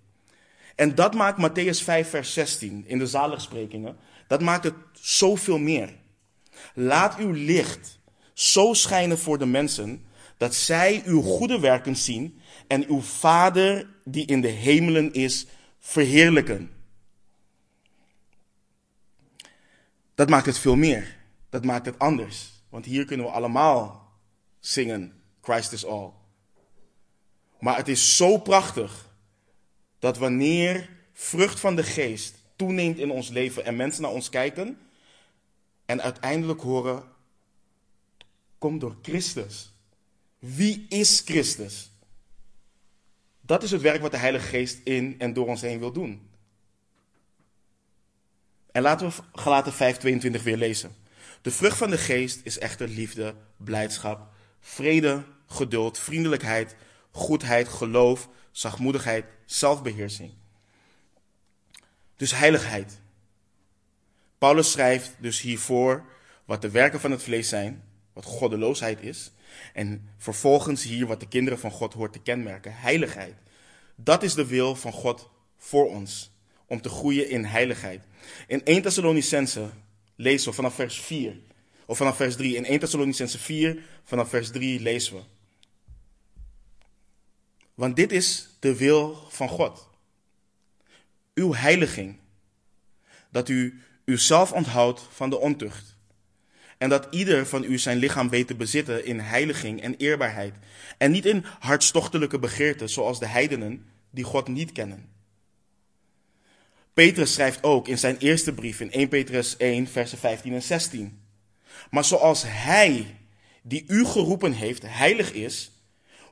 [0.75, 5.95] En dat maakt Matthäus 5, vers 16 in de zaligsprekingen, dat maakt het zoveel meer.
[6.75, 7.98] Laat uw licht
[8.39, 14.27] zo schijnen voor de mensen dat zij uw goede werken zien en uw Vader die
[14.27, 15.47] in de hemelen is
[15.79, 16.71] verheerlijken.
[20.15, 21.17] Dat maakt het veel meer.
[21.51, 22.53] Dat maakt het anders.
[22.69, 24.13] Want hier kunnen we allemaal
[24.61, 26.11] zingen, Christ is all.
[27.59, 29.09] Maar het is zo prachtig
[29.99, 34.79] dat wanneer vrucht van de geest toeneemt in ons leven en mensen naar ons kijken
[35.87, 37.17] en uiteindelijk horen,
[38.59, 39.73] kom door Christus.
[40.39, 41.91] Wie is Christus?
[43.41, 46.29] Dat is het werk wat de Heilige Geest in en door ons heen wil doen.
[48.73, 50.95] En laten we Galaten 5:22 weer lezen.
[51.43, 54.29] De vrucht van de geest is echter liefde, blijdschap,
[54.61, 56.77] vrede, geduld, vriendelijkheid,
[57.11, 60.33] goedheid, geloof, zachtmoedigheid, zelfbeheersing.
[62.17, 63.01] Dus heiligheid.
[64.39, 66.05] Paulus schrijft dus hiervoor
[66.45, 67.88] wat de werken van het vlees zijn,
[68.19, 69.31] wat goddeloosheid is,
[69.73, 73.35] en vervolgens hier wat de kinderen van God hoort te kenmerken, heiligheid.
[73.95, 76.31] Dat is de wil van God voor ons,
[76.67, 78.03] om te groeien in heiligheid.
[78.47, 79.71] In 1 Thessalonicense
[80.17, 81.37] lezen we vanaf vers 4,
[81.87, 82.57] of vanaf vers 3.
[82.57, 85.23] In 1 Thessalonicense 4, vanaf vers 3 lezen we.
[87.75, 89.89] Want dit is de wil van God.
[91.35, 92.17] Uw heiliging.
[93.31, 95.97] Dat u uzelf onthoudt van de ontucht.
[96.79, 100.55] En dat ieder van u zijn lichaam weet te bezitten in heiliging en eerbaarheid.
[100.99, 105.09] En niet in hartstochtelijke begeerten zoals de heidenen die God niet kennen.
[106.93, 111.21] Petrus schrijft ook in zijn eerste brief in 1 Petrus 1, versen 15 en 16.
[111.91, 113.17] Maar zoals hij
[113.63, 115.71] die u geroepen heeft heilig is,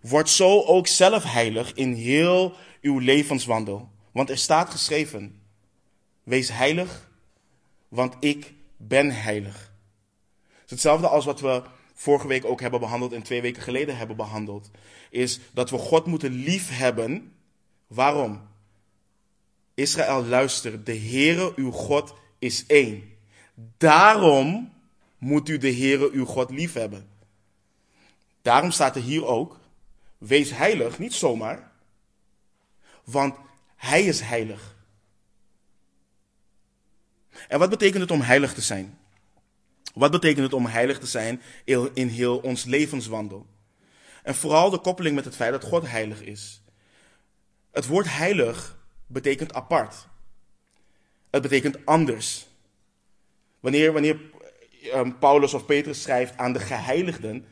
[0.00, 3.90] wordt zo ook zelf heilig in heel uw levenswandel.
[4.12, 5.40] Want er staat geschreven,
[6.22, 7.10] wees heilig,
[7.88, 9.65] want ik ben heilig.
[10.66, 11.62] Hetzelfde als wat we
[11.94, 14.70] vorige week ook hebben behandeld en twee weken geleden hebben behandeld.
[15.10, 17.32] Is dat we God moeten liefhebben.
[17.86, 18.40] Waarom?
[19.74, 23.16] Israël, luister, de Heere uw God is één.
[23.76, 24.72] Daarom
[25.18, 27.08] moet u de Heere uw God liefhebben.
[28.42, 29.60] Daarom staat er hier ook,
[30.18, 31.72] wees heilig, niet zomaar,
[33.04, 33.34] want
[33.76, 34.76] Hij is heilig.
[37.48, 38.98] En wat betekent het om heilig te zijn?
[39.96, 41.42] Wat betekent het om heilig te zijn
[41.94, 43.46] in heel ons levenswandel?
[44.22, 46.62] En vooral de koppeling met het feit dat God heilig is.
[47.70, 50.06] Het woord heilig betekent apart.
[51.30, 52.46] Het betekent anders.
[53.60, 54.20] Wanneer, wanneer
[54.94, 57.46] um, Paulus of Petrus schrijft aan de geheiligden,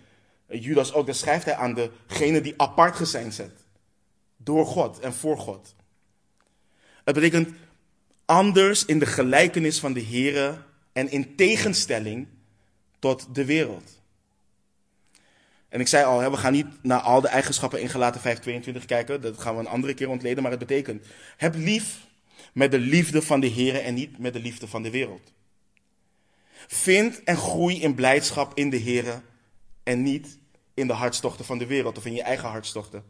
[0.49, 3.33] Judas ook, dan schrijft hij aan degenen die apart zijn.
[4.37, 5.75] Door God en voor God.
[7.05, 7.49] Het betekent
[8.25, 10.59] anders in de gelijkenis van de Here
[10.93, 12.33] en in tegenstelling
[13.05, 14.03] tot de wereld.
[15.69, 19.21] En ik zei al, we gaan niet naar al de eigenschappen in Galaten 5:22 kijken.
[19.21, 20.43] Dat gaan we een andere keer ontleden.
[20.43, 22.07] Maar het betekent, heb lief
[22.53, 25.33] met de liefde van de Heer en niet met de liefde van de wereld.
[26.67, 29.23] Vind en groei in blijdschap in de Heer
[29.83, 30.39] en niet
[30.75, 33.05] in de hartstochten van de wereld of in je eigen hartstochten.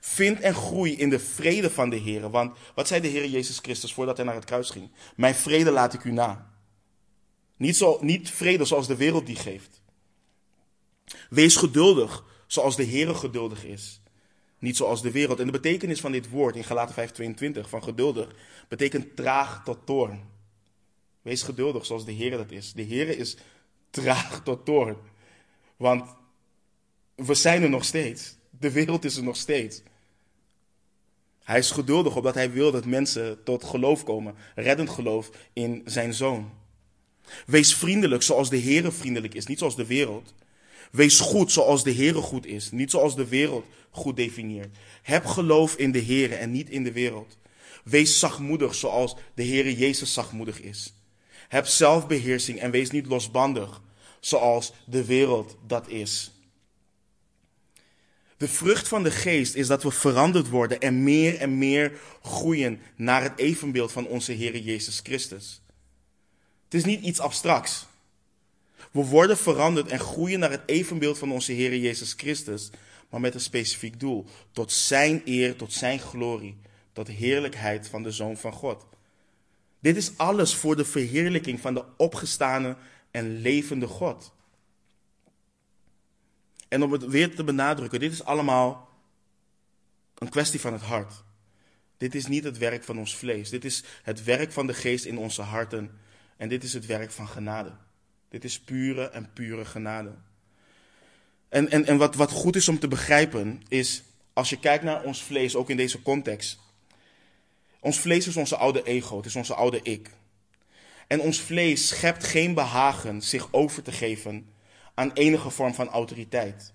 [0.00, 2.30] Vind en groei in de vrede van de Heer.
[2.30, 4.90] Want wat zei de Heer Jezus Christus voordat hij naar het kruis ging?
[5.16, 6.49] Mijn vrede laat ik u na.
[7.60, 9.82] Niet, zo, niet vrede zoals de wereld die geeft.
[11.30, 14.00] Wees geduldig, zoals de Heere geduldig is.
[14.58, 15.40] Niet zoals de wereld.
[15.40, 18.34] En de betekenis van dit woord in Galaten 5:22 van geduldig
[18.68, 20.22] betekent traag tot toorn.
[21.22, 22.72] Wees geduldig zoals de Heere dat is.
[22.72, 23.36] De Heere is
[23.90, 24.96] traag tot toorn.
[25.76, 26.16] Want
[27.14, 28.36] we zijn er nog steeds.
[28.50, 29.82] De wereld is er nog steeds.
[31.42, 36.14] Hij is geduldig omdat hij wil dat mensen tot geloof komen, reddend geloof in zijn
[36.14, 36.59] zoon.
[37.46, 40.34] Wees vriendelijk zoals de Heere vriendelijk is, niet zoals de wereld.
[40.90, 44.76] Wees goed zoals de Heere goed is, niet zoals de wereld goed definieert.
[45.02, 47.38] Heb geloof in de Heere en niet in de wereld.
[47.84, 50.94] Wees zachtmoedig zoals de Heere Jezus zachtmoedig is.
[51.48, 53.82] Heb zelfbeheersing en wees niet losbandig
[54.20, 56.32] zoals de wereld dat is.
[58.36, 62.80] De vrucht van de geest is dat we veranderd worden en meer en meer groeien
[62.96, 65.59] naar het evenbeeld van onze Heere Jezus Christus.
[66.70, 67.86] Het is niet iets abstracts.
[68.90, 72.70] We worden veranderd en groeien naar het evenbeeld van onze Heer Jezus Christus,
[73.08, 74.26] maar met een specifiek doel.
[74.52, 76.56] Tot Zijn eer, tot Zijn glorie,
[76.92, 78.86] tot de heerlijkheid van de Zoon van God.
[79.80, 82.76] Dit is alles voor de verheerlijking van de opgestane
[83.10, 84.32] en levende God.
[86.68, 88.88] En om het weer te benadrukken, dit is allemaal
[90.14, 91.12] een kwestie van het hart.
[91.96, 93.50] Dit is niet het werk van ons vlees.
[93.50, 95.98] Dit is het werk van de geest in onze harten.
[96.40, 97.72] En dit is het werk van genade.
[98.28, 100.14] Dit is pure en pure genade.
[101.48, 105.02] En, en, en wat, wat goed is om te begrijpen is, als je kijkt naar
[105.02, 106.58] ons vlees, ook in deze context.
[107.80, 110.10] Ons vlees is onze oude ego, het is onze oude ik.
[111.06, 114.48] En ons vlees schept geen behagen zich over te geven
[114.94, 116.72] aan enige vorm van autoriteit.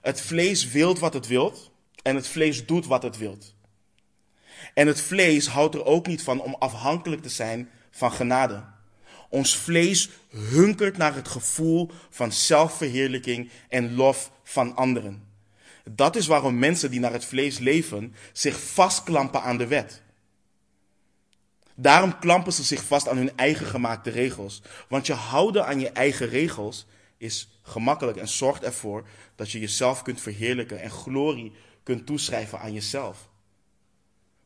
[0.00, 1.70] Het vlees wilt wat het wilt
[2.02, 3.54] en het vlees doet wat het wilt.
[4.74, 8.64] En het vlees houdt er ook niet van om afhankelijk te zijn van genade.
[9.28, 15.28] Ons vlees hunkert naar het gevoel van zelfverheerlijking en lof van anderen.
[15.90, 20.02] Dat is waarom mensen die naar het vlees leven zich vastklampen aan de wet.
[21.74, 24.62] Daarom klampen ze zich vast aan hun eigen gemaakte regels.
[24.88, 30.02] Want je houden aan je eigen regels is gemakkelijk en zorgt ervoor dat je jezelf
[30.02, 33.28] kunt verheerlijken en glorie kunt toeschrijven aan jezelf.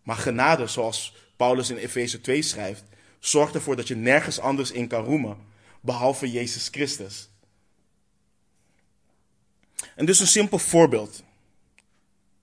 [0.03, 2.85] Maar genade, zoals Paulus in Efeze 2 schrijft,
[3.27, 5.37] zorgt ervoor dat je nergens anders in kan roemen,
[5.81, 7.29] behalve Jezus Christus.
[9.97, 11.23] En dus een simpel voorbeeld.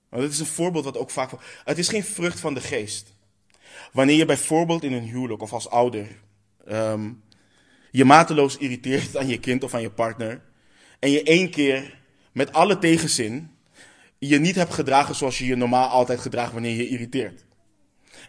[0.09, 1.31] Want het is een voorbeeld wat ook vaak.
[1.63, 3.13] Het is geen vrucht van de geest.
[3.91, 6.07] Wanneer je bijvoorbeeld in een huwelijk of als ouder
[6.65, 7.11] ehm,
[7.91, 10.41] je mateloos irriteert aan je kind of aan je partner.
[10.99, 11.99] En je één keer
[12.31, 13.51] met alle tegenzin
[14.17, 17.45] je niet hebt gedragen zoals je je normaal altijd gedraagt wanneer je je irriteert.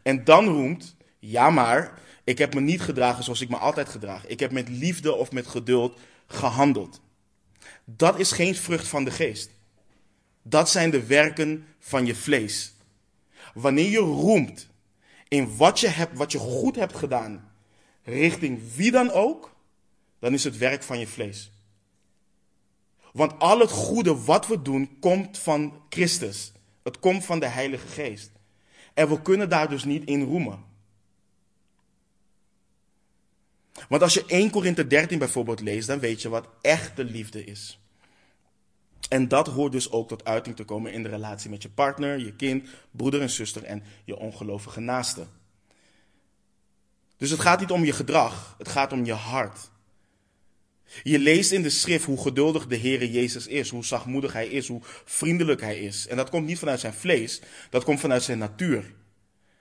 [0.03, 4.27] En dan roemt, ja maar, ik heb me niet gedragen zoals ik me altijd gedraag.
[4.27, 7.01] Ik heb met liefde of met geduld gehandeld.
[7.85, 9.51] Dat is geen vrucht van de geest.
[10.43, 12.75] Dat zijn de werken van je vlees.
[13.55, 14.69] Wanneer je roemt
[15.29, 17.53] in wat je, hebt, wat je goed hebt gedaan,
[18.03, 19.55] richting wie dan ook,
[20.19, 21.51] dan is het werk van je vlees.
[23.13, 26.53] Want al het goede wat we doen, komt van Christus.
[26.83, 28.31] Het komt van de Heilige Geest.
[28.95, 30.65] En we kunnen daar dus niet in roemen.
[33.89, 37.81] Want als je 1 Korinthe 13 bijvoorbeeld leest, dan weet je wat echte liefde is.
[39.09, 42.19] En dat hoort dus ook tot uiting te komen in de relatie met je partner,
[42.19, 45.27] je kind, broeder en zuster en je ongelovige naaste.
[47.17, 49.71] Dus het gaat niet om je gedrag, het gaat om je hart.
[51.03, 54.69] Je leest in de schrift hoe geduldig de Heere Jezus is, hoe zachtmoedig Hij is,
[54.69, 56.07] hoe vriendelijk Hij is.
[56.07, 58.95] En dat komt niet vanuit zijn vlees, dat komt vanuit zijn natuur.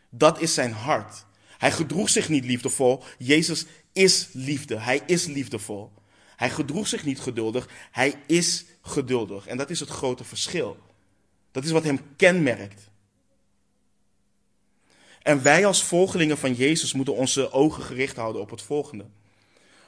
[0.09, 1.25] Dat is zijn hart.
[1.61, 3.03] Hij gedroeg zich niet liefdevol.
[3.17, 4.79] Jezus is liefde.
[4.79, 5.91] Hij is liefdevol.
[6.35, 7.69] Hij gedroeg zich niet geduldig.
[7.91, 9.47] Hij is geduldig.
[9.47, 10.77] En dat is het grote verschil.
[11.51, 12.89] Dat is wat hem kenmerkt.
[15.21, 19.05] En wij als volgelingen van Jezus moeten onze ogen gericht houden op het volgende.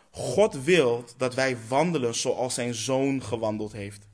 [0.10, 4.08] God wil dat wij wandelen zoals zijn zoon gewandeld heeft.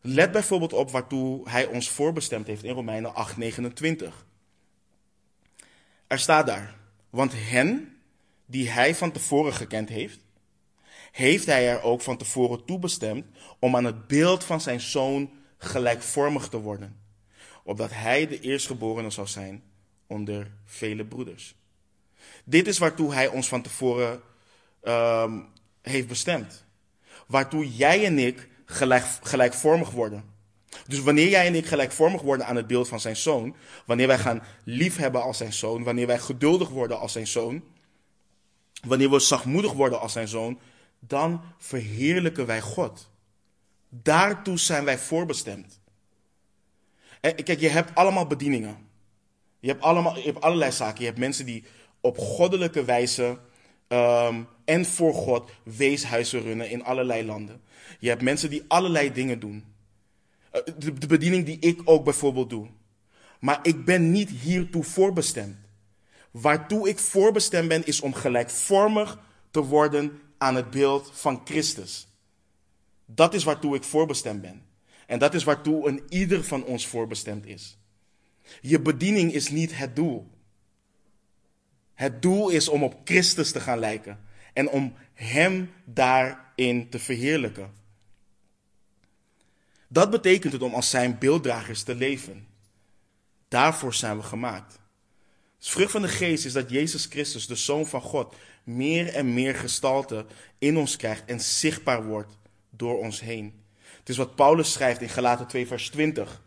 [0.00, 4.26] Let bijvoorbeeld op waartoe hij ons voorbestemd heeft in Romeinen 8:29.
[6.08, 6.76] Er staat daar,
[7.10, 7.96] want hen
[8.46, 10.20] die hij van tevoren gekend heeft,
[11.12, 13.26] heeft hij er ook van tevoren toebestemd
[13.58, 17.00] om aan het beeld van zijn zoon gelijkvormig te worden,
[17.62, 19.62] opdat hij de eerstgeborene zou zijn
[20.06, 21.54] onder vele broeders.
[22.44, 24.20] Dit is waartoe hij ons van tevoren
[24.82, 25.48] um,
[25.82, 26.64] heeft bestemd.
[27.26, 30.36] Waartoe jij en ik gelijk, gelijkvormig worden.
[30.86, 34.18] Dus wanneer jij en ik gelijkvormig worden aan het beeld van zijn zoon, wanneer wij
[34.18, 37.62] gaan liefhebben als zijn zoon, wanneer wij geduldig worden als zijn zoon,
[38.86, 40.58] wanneer we zachtmoedig worden als zijn zoon,
[40.98, 43.10] dan verheerlijken wij God.
[43.88, 45.80] Daartoe zijn wij voorbestemd.
[47.20, 48.86] En kijk, je hebt allemaal bedieningen.
[49.60, 51.00] Je hebt, allemaal, je hebt allerlei zaken.
[51.00, 51.64] Je hebt mensen die
[52.00, 53.38] op goddelijke wijze
[53.88, 57.62] um, en voor God weeshuizen runnen in allerlei landen.
[57.98, 59.64] Je hebt mensen die allerlei dingen doen.
[60.50, 62.68] Eh, de, bediening die ik ook bijvoorbeeld doe.
[63.40, 65.56] Maar ik ben niet hiertoe voorbestemd.
[66.30, 69.18] Waartoe ik voorbestemd ben, is om gelijkvormig
[69.50, 72.08] te worden aan het beeld van Christus.
[73.06, 74.62] Dat is waartoe ik voorbestemd ben.
[75.06, 77.78] En dat is waartoe een ieder van ons voorbestemd is.
[78.60, 80.30] Je bediening is niet het doel.
[81.94, 84.20] Het doel is om op Christus te gaan lijken
[84.52, 87.72] en om Hem daarin te verheerlijken.
[89.88, 92.46] Dat betekent het om als Zijn beelddragers te leven.
[93.48, 94.78] Daarvoor zijn we gemaakt.
[95.58, 98.34] Het vrucht van de geest is dat Jezus Christus, de Zoon van God,
[98.64, 100.26] meer en meer gestalte
[100.58, 102.36] in ons krijgt en zichtbaar wordt
[102.70, 103.62] door ons heen.
[103.98, 106.42] Het is wat Paulus schrijft in Galaten 2, vers 20.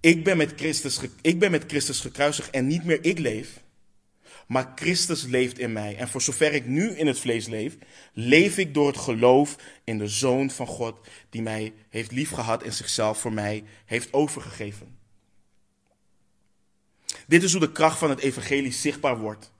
[0.00, 3.63] Ik ben met Christus, ik ben met Christus gekruisigd en niet meer ik leef,
[4.46, 5.96] maar Christus leeft in mij.
[5.96, 7.76] En voor zover ik nu in het vlees leef,
[8.12, 10.96] leef ik door het geloof in de Zoon van God,
[11.30, 14.96] die mij heeft liefgehad en zichzelf voor mij heeft overgegeven.
[17.26, 19.52] Dit is hoe de kracht van het evangelie zichtbaar wordt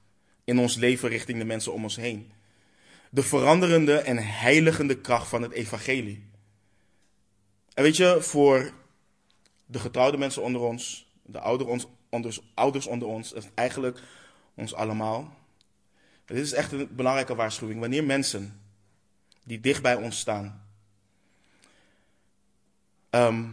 [0.45, 2.33] in ons leven richting de mensen om ons heen.
[3.11, 6.23] De veranderende en heiligende kracht van het evangelie.
[7.75, 8.73] En weet je, voor
[9.67, 11.41] de getrouwde mensen onder ons, de
[12.55, 14.03] ouders onder ons, eigenlijk
[14.55, 15.37] ons allemaal.
[16.25, 17.81] Dit is echt een belangrijke waarschuwing.
[17.81, 18.61] Wanneer mensen
[19.45, 20.67] die dicht bij ons staan,
[23.11, 23.45] ehm,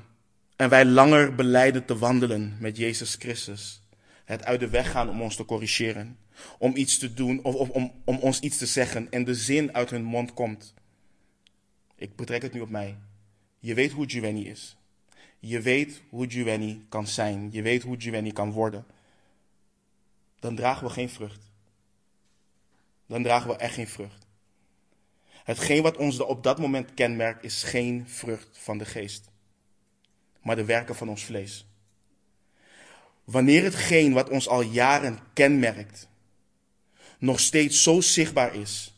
[0.55, 3.81] en wij langer beleiden te wandelen met Jezus Christus,
[4.25, 6.17] het uit de weg gaan om ons te corrigeren,
[6.57, 9.89] om iets te doen of, om, om ons iets te zeggen en de zin uit
[9.89, 10.73] hun mond komt.
[11.95, 12.97] Ik betrek het nu op mij.
[13.59, 14.77] Je weet hoe Giovanni is.
[15.39, 17.49] Je weet hoe Giovanni kan zijn.
[17.51, 18.85] Je weet hoe Giovanni kan worden.
[20.41, 21.51] Dan dragen we geen vrucht.
[23.07, 24.27] Dan dragen we echt geen vrucht.
[25.43, 29.29] Hetgeen wat ons op dat moment kenmerkt is geen vrucht van de geest,
[30.41, 31.65] maar de werken van ons vlees.
[33.23, 36.07] Wanneer hetgeen wat ons al jaren kenmerkt,
[37.19, 38.93] nog steeds zo zichtbaar is,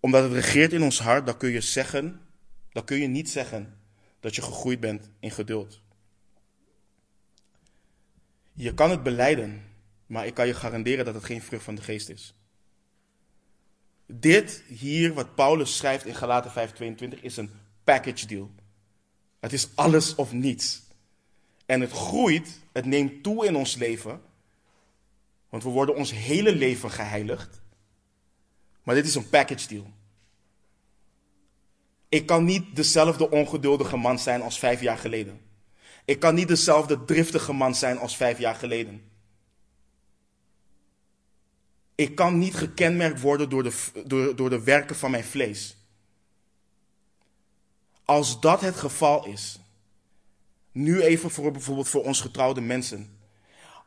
[0.00, 2.20] omdat het regeert in ons hart, dan kun je zeggen,
[2.72, 3.78] dan kun je niet zeggen
[4.20, 5.80] dat je gegroeid bent in geduld.
[8.58, 9.62] Je kan het beleiden,
[10.06, 12.34] maar ik kan je garanderen dat het geen vrucht van de geest is.
[14.06, 17.50] Dit hier, wat Paulus schrijft in Galaten 5:22, is een
[17.84, 18.50] package deal.
[19.40, 20.82] Het is alles of niets.
[21.66, 24.20] En het groeit, het neemt toe in ons leven.
[25.48, 27.60] Want we worden ons hele leven geheiligd.
[28.82, 29.92] Maar dit is een package deal.
[32.08, 35.45] Ik kan niet dezelfde ongeduldige man zijn als vijf jaar geleden.
[36.06, 39.10] Ik kan niet dezelfde driftige man zijn als vijf jaar geleden.
[41.94, 45.76] Ik kan niet gekenmerkt worden door de, door, door de werken van mijn vlees.
[48.04, 49.58] Als dat het geval is,
[50.72, 53.18] nu even voor bijvoorbeeld voor ons getrouwde mensen.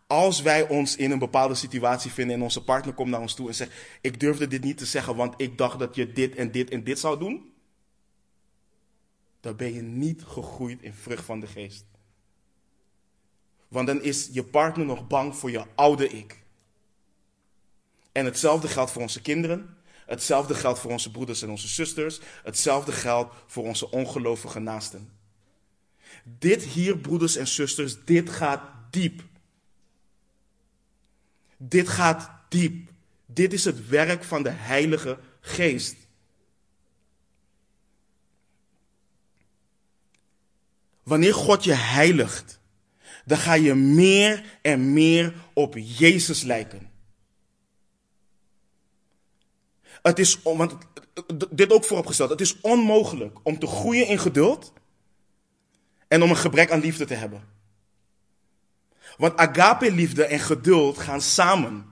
[0.07, 3.47] Als wij ons in een bepaalde situatie vinden en onze partner komt naar ons toe
[3.47, 6.51] en zegt: Ik durfde dit niet te zeggen, want ik dacht dat je dit en
[6.51, 7.53] dit en dit zou doen.
[9.39, 11.85] Dan ben je niet gegroeid in vrucht van de geest.
[13.69, 16.43] Want dan is je partner nog bang voor je oude ik.
[18.11, 19.77] En hetzelfde geldt voor onze kinderen.
[20.05, 22.19] Hetzelfde geldt voor onze broeders en onze zusters.
[22.43, 25.11] Hetzelfde geldt voor onze ongelovige naasten.
[26.23, 29.23] Dit hier, broeders en zusters, dit gaat diep.
[31.57, 32.89] Dit gaat diep.
[33.25, 35.95] Dit is het werk van de Heilige Geest.
[41.03, 42.58] Wanneer God je heiligt,
[43.25, 46.89] dan ga je meer en meer op Jezus lijken.
[50.01, 50.77] Het is, want
[51.49, 54.73] dit ook vooropgesteld, het is onmogelijk om te groeien in geduld
[56.07, 57.43] en om een gebrek aan liefde te hebben.
[59.17, 61.85] Want agape-liefde en geduld gaan samen.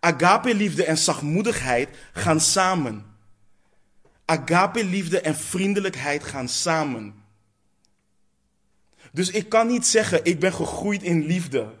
[0.00, 3.16] Agape-liefde en zachtmoedigheid gaan samen.
[4.24, 7.17] Agape-liefde en vriendelijkheid gaan samen.
[9.12, 11.74] Dus ik kan niet zeggen, ik ben gegroeid in liefde,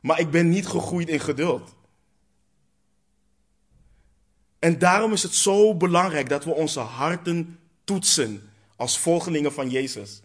[0.00, 1.74] maar ik ben niet gegroeid in geduld.
[4.58, 10.22] En daarom is het zo belangrijk dat we onze harten toetsen als volgelingen van Jezus.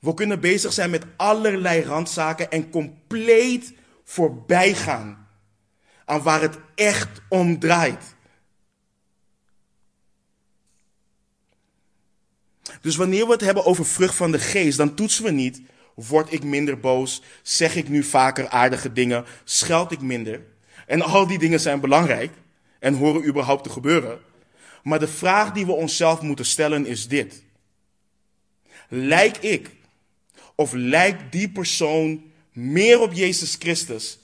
[0.00, 5.28] We kunnen bezig zijn met allerlei randzaken en compleet voorbij gaan
[6.04, 8.14] aan waar het echt om draait.
[12.80, 15.60] Dus wanneer we het hebben over vrucht van de geest, dan toetsen we niet,
[15.94, 20.42] word ik minder boos, zeg ik nu vaker aardige dingen, scheld ik minder.
[20.86, 22.30] En al die dingen zijn belangrijk
[22.78, 24.18] en horen überhaupt te gebeuren.
[24.82, 27.42] Maar de vraag die we onszelf moeten stellen is dit.
[28.88, 29.70] Lijk ik
[30.54, 32.22] of lijkt die persoon
[32.52, 34.18] meer op Jezus Christus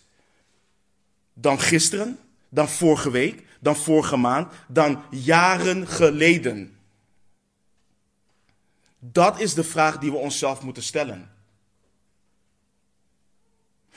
[1.35, 6.76] dan gisteren, dan vorige week, dan vorige maand, dan jaren geleden?
[9.13, 11.31] Dat is de vraag die we onszelf moeten stellen.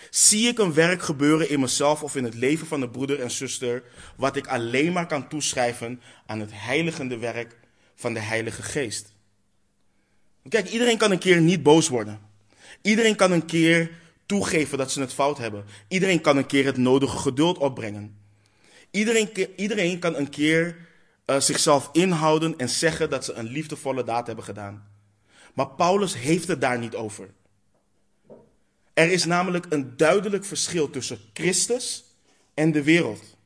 [0.10, 3.32] Zie ik een werk gebeuren in mezelf of in het leven van een broeder en
[3.32, 3.84] zuster,
[4.18, 7.58] wat ik alleen maar kan toeschrijven aan het heiligende werk
[7.96, 9.14] van de Heilige Geest?
[10.50, 12.20] Kijk, iedereen kan een keer niet boos worden.
[12.82, 13.92] Iedereen kan een keer
[14.26, 15.66] toegeven dat ze het fout hebben.
[15.88, 18.18] Iedereen kan een keer het nodige geduld opbrengen.
[18.92, 20.78] Iedereen, iedereen kan een keer
[21.26, 24.88] uh, zichzelf inhouden en zeggen dat ze een liefdevolle daad hebben gedaan.
[25.60, 27.30] Maar Paulus heeft het daar niet over.
[28.94, 32.04] Er is namelijk een duidelijk verschil tussen Christus
[32.54, 33.38] en de wereld.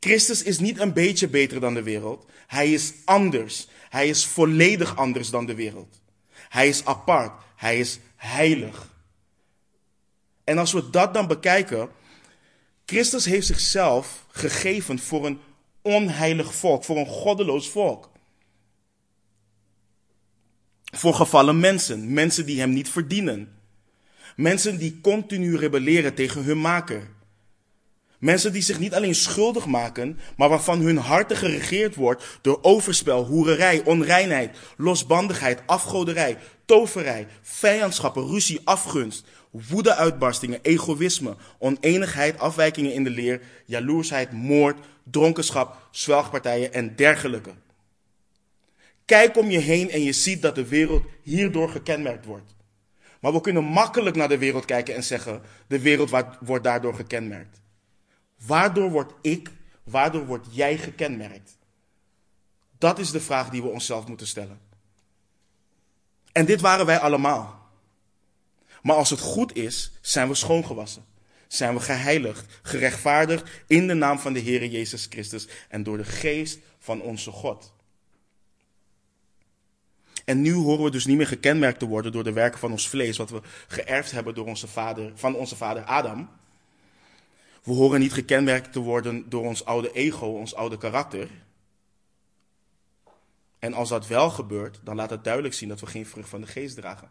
[0.00, 2.26] Christus is niet een beetje beter dan de wereld.
[2.46, 3.68] Hij is anders.
[3.88, 6.00] Hij is volledig anders dan de wereld.
[6.48, 7.42] Hij is apart.
[7.56, 8.92] Hij is heilig.
[10.44, 11.88] En als we dat dan bekijken,
[12.86, 15.40] Christus heeft zichzelf gegeven voor een
[15.82, 18.12] onheilig volk, voor een goddeloos volk.
[20.98, 23.48] Voor gevallen mensen, mensen die hem niet verdienen.
[24.36, 27.08] Mensen die continu rebelleren tegen hun maker.
[28.18, 33.24] Mensen die zich niet alleen schuldig maken, maar waarvan hun harten geregeerd wordt door overspel,
[33.24, 43.40] hoererij, onreinheid, losbandigheid, afgoderij, toverij, vijandschappen, ruzie, afgunst, woedeuitbarstingen, egoïsme, oneenigheid, afwijkingen in de leer,
[43.66, 44.78] jaloersheid, moord,
[45.10, 47.50] dronkenschap, zwelgpartijen en dergelijke.
[49.04, 52.54] Kijk om je heen en je ziet dat de wereld hierdoor gekenmerkt wordt.
[53.20, 57.60] Maar we kunnen makkelijk naar de wereld kijken en zeggen: de wereld wordt daardoor gekenmerkt.
[58.46, 59.50] Waardoor word ik,
[59.84, 61.56] waardoor word jij gekenmerkt?
[62.78, 64.60] Dat is de vraag die we onszelf moeten stellen.
[66.32, 67.68] En dit waren wij allemaal.
[68.82, 71.04] Maar als het goed is, zijn we schoongewassen.
[71.48, 76.04] Zijn we geheiligd, gerechtvaardigd in de naam van de Heer Jezus Christus en door de
[76.04, 77.73] geest van onze God.
[80.24, 82.88] En nu horen we dus niet meer gekenmerkt te worden door de werken van ons
[82.88, 86.30] vlees, wat we geërfd hebben door onze vader, van onze vader Adam.
[87.62, 91.28] We horen niet gekenmerkt te worden door ons oude ego, ons oude karakter.
[93.58, 96.40] En als dat wel gebeurt, dan laat het duidelijk zien dat we geen vrucht van
[96.40, 97.10] de geest dragen.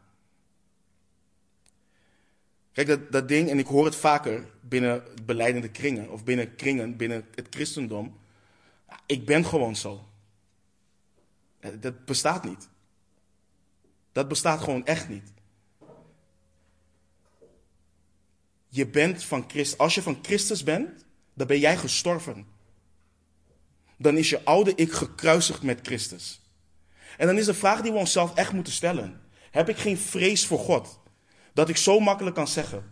[2.72, 6.98] Kijk, dat, dat ding, en ik hoor het vaker binnen beleidende kringen, of binnen kringen,
[6.98, 8.20] binnen het christendom.
[9.06, 10.08] Ik ben gewoon zo.
[11.80, 12.70] Dat bestaat niet.
[14.14, 15.34] Dat bestaat gewoon echt niet.
[18.68, 19.78] Je bent van Christus.
[19.78, 22.48] Als je van Christus bent, dan ben jij gestorven.
[23.98, 26.42] Dan is je oude ik gekruisigd met Christus.
[27.18, 30.46] En dan is de vraag die we onszelf echt moeten stellen: heb ik geen vrees
[30.46, 31.00] voor God?
[31.54, 32.92] Dat ik zo makkelijk kan zeggen: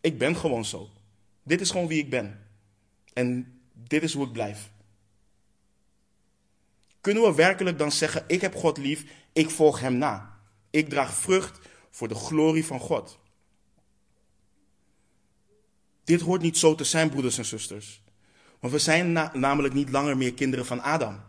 [0.00, 0.90] ik ben gewoon zo.
[1.42, 2.46] Dit is gewoon wie ik ben.
[3.12, 4.70] En dit is hoe ik blijf.
[7.00, 10.31] Kunnen we werkelijk dan zeggen: ik heb God lief, ik volg Hem na.
[10.72, 11.58] Ik draag vrucht
[11.90, 13.18] voor de glorie van God.
[16.04, 18.02] Dit hoort niet zo te zijn, broeders en zusters.
[18.60, 21.20] Want we zijn namelijk niet langer meer kinderen van Adam.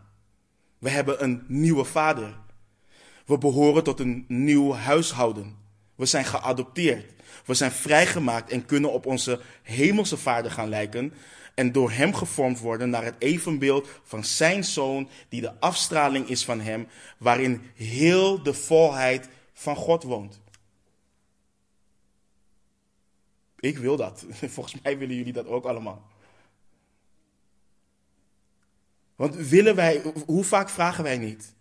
[0.78, 2.36] We hebben een nieuwe vader.
[3.26, 5.56] We behoren tot een nieuw huishouden.
[5.94, 7.12] We zijn geadopteerd.
[7.46, 11.12] We zijn vrijgemaakt en kunnen op onze hemelse vader gaan lijken.
[11.54, 16.44] En door hem gevormd worden naar het evenbeeld van zijn zoon, die de afstraling is
[16.44, 16.88] van hem,
[17.18, 20.40] waarin heel de volheid van God woont.
[23.56, 24.24] Ik wil dat.
[24.54, 26.12] Volgens mij willen jullie dat ook allemaal.
[29.16, 31.54] Want willen wij, hoe vaak vragen wij niet?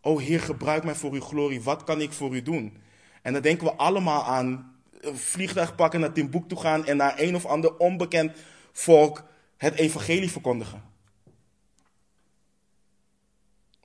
[0.00, 1.62] O Heer, gebruik mij voor uw glorie.
[1.62, 2.76] Wat kan ik voor u doen?
[3.22, 7.34] En dan denken we allemaal aan een vliegtuig pakken, naar Timbuktu gaan en naar een
[7.34, 8.36] of ander onbekend
[8.72, 9.24] volk
[9.56, 10.82] het evangelie verkondigen.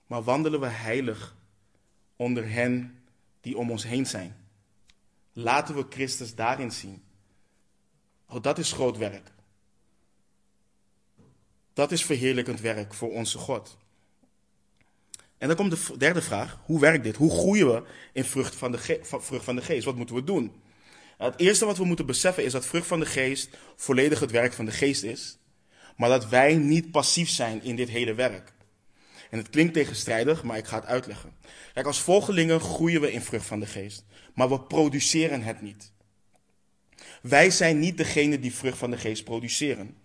[0.08, 1.36] Maar wandelen we heilig
[2.16, 3.01] onder hen
[3.42, 4.36] die om ons heen zijn?
[5.34, 7.04] Laten we Christus daarin zien.
[8.28, 9.32] Oh, dat is groot werk.
[11.74, 13.78] Dat is verheerlijkend werk voor onze God.
[15.38, 17.16] En dan komt de derde vraag: hoe werkt dit?
[17.16, 17.84] Hoe groeien we
[18.14, 19.86] in vrucht van de, vrucht van de geest?
[19.86, 20.62] Wat moeten we doen?
[21.18, 24.54] Het eerste wat we moeten beseffen is dat vrucht van de geest volledig het werk
[24.54, 25.38] van de geest is,
[25.98, 28.54] maar dat wij niet passief zijn in dit hele werk.
[29.32, 31.34] En het klinkt tegenstrijdig, maar ik ga het uitleggen.
[31.74, 35.92] Kijk, als volgelingen groeien we in vrucht van de geest, maar we produceren het niet.
[37.22, 39.98] Wij zijn niet degene die vrucht van de geest produceren.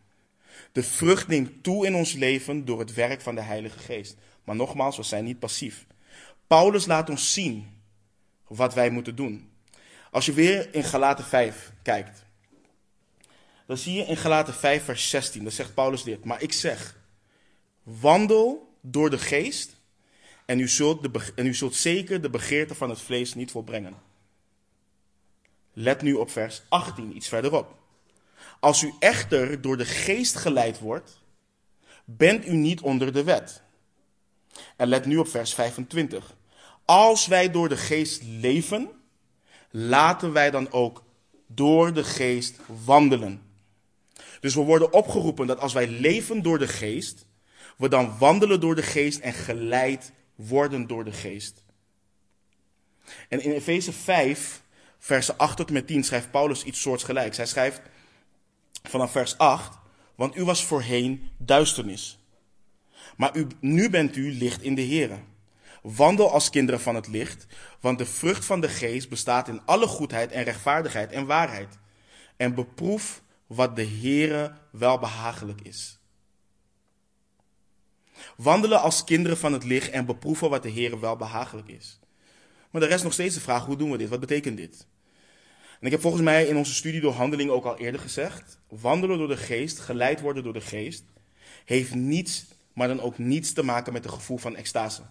[0.72, 4.16] De vrucht neemt toe in ons leven door het werk van de Heilige Geest.
[4.45, 5.87] Maar nogmaals, we zijn niet passief.
[6.47, 7.81] Paulus laat ons zien
[8.47, 9.51] wat wij moeten doen.
[10.11, 12.24] Als je weer in Galaten 5 kijkt,
[13.66, 16.24] dan zie je in Galaten 5 vers 16, dan zegt Paulus dit.
[16.24, 16.99] Maar ik zeg,
[17.83, 19.76] wandel door de geest
[20.45, 23.95] en u zult, de, en u zult zeker de begeerte van het vlees niet volbrengen.
[25.72, 27.74] Let nu op vers 18, iets verderop.
[28.61, 31.20] Als u echter door de geest geleid wordt,
[32.05, 33.62] bent u niet onder de wet.
[34.76, 36.34] En let nu op vers 25.
[36.84, 38.91] Als wij door de geest leven,
[39.70, 41.05] laten wij dan ook
[41.47, 43.43] door de geest wandelen.
[44.41, 47.26] Dus we worden opgeroepen dat als wij leven door de geest,
[47.77, 51.64] we dan wandelen door de geest en geleid worden door de geest.
[53.29, 54.62] En in Efeze 5
[54.99, 57.37] versen 8 tot met 10 schrijft Paulus iets soortgelijks.
[57.37, 57.81] Hij schrijft
[58.83, 59.79] vanaf vers 8,
[60.14, 62.18] want u was voorheen duisternis.
[63.16, 65.18] Maar u, nu bent u licht in de Here.
[65.83, 67.47] Wandel als kinderen van het licht,
[67.81, 71.79] want de vrucht van de geest bestaat in alle goedheid en rechtvaardigheid en waarheid.
[72.37, 75.99] En beproef wat de Heere wel behagelijk is.
[78.37, 81.99] Wandelen als kinderen van het licht en beproeven wat de Heere wel behagelijk is.
[82.71, 84.09] Maar de rest nog steeds de vraag, hoe doen we dit?
[84.09, 84.87] Wat betekent dit?
[85.81, 89.19] En ik heb volgens mij in onze studie door handeling ook al eerder gezegd, wandelen
[89.19, 91.05] door de geest, geleid worden door de geest,
[91.64, 95.03] heeft niets, maar dan ook niets te maken met het gevoel van extase.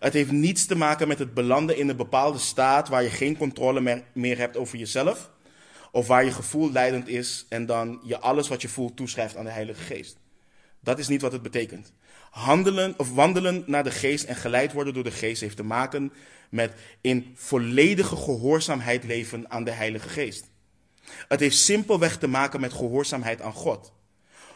[0.00, 3.36] Het heeft niets te maken met het belanden in een bepaalde staat waar je geen
[3.36, 5.30] controle meer hebt over jezelf.
[5.92, 9.44] Of waar je gevoel leidend is en dan je alles wat je voelt toeschrijft aan
[9.44, 10.16] de Heilige Geest.
[10.80, 11.92] Dat is niet wat het betekent.
[12.30, 16.12] Handelen of wandelen naar de geest en geleid worden door de geest heeft te maken
[16.50, 20.50] met in volledige gehoorzaamheid leven aan de Heilige Geest.
[21.28, 23.92] Het heeft simpelweg te maken met gehoorzaamheid aan God.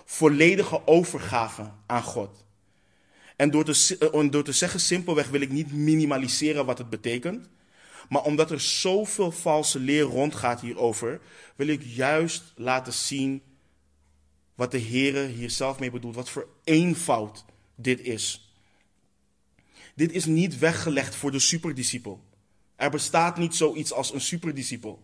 [0.04, 2.44] Volledige overgave aan God.
[3.36, 7.48] En door te, eh, door te zeggen simpelweg wil ik niet minimaliseren wat het betekent.
[8.08, 11.20] Maar omdat er zoveel valse leer rondgaat hierover,
[11.56, 13.42] wil ik juist laten zien
[14.54, 16.14] wat de Heer hier zelf mee bedoelt.
[16.14, 17.44] Wat voor eenvoud
[17.74, 18.52] dit is.
[19.94, 22.24] Dit is niet weggelegd voor de superdiscipel.
[22.76, 25.00] Er bestaat niet zoiets als een superdiscipel.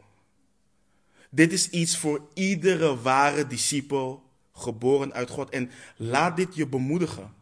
[1.30, 4.22] Dit is iets voor iedere ware discipel
[4.52, 5.50] geboren uit God.
[5.50, 7.34] En laat dit je bemoedigen.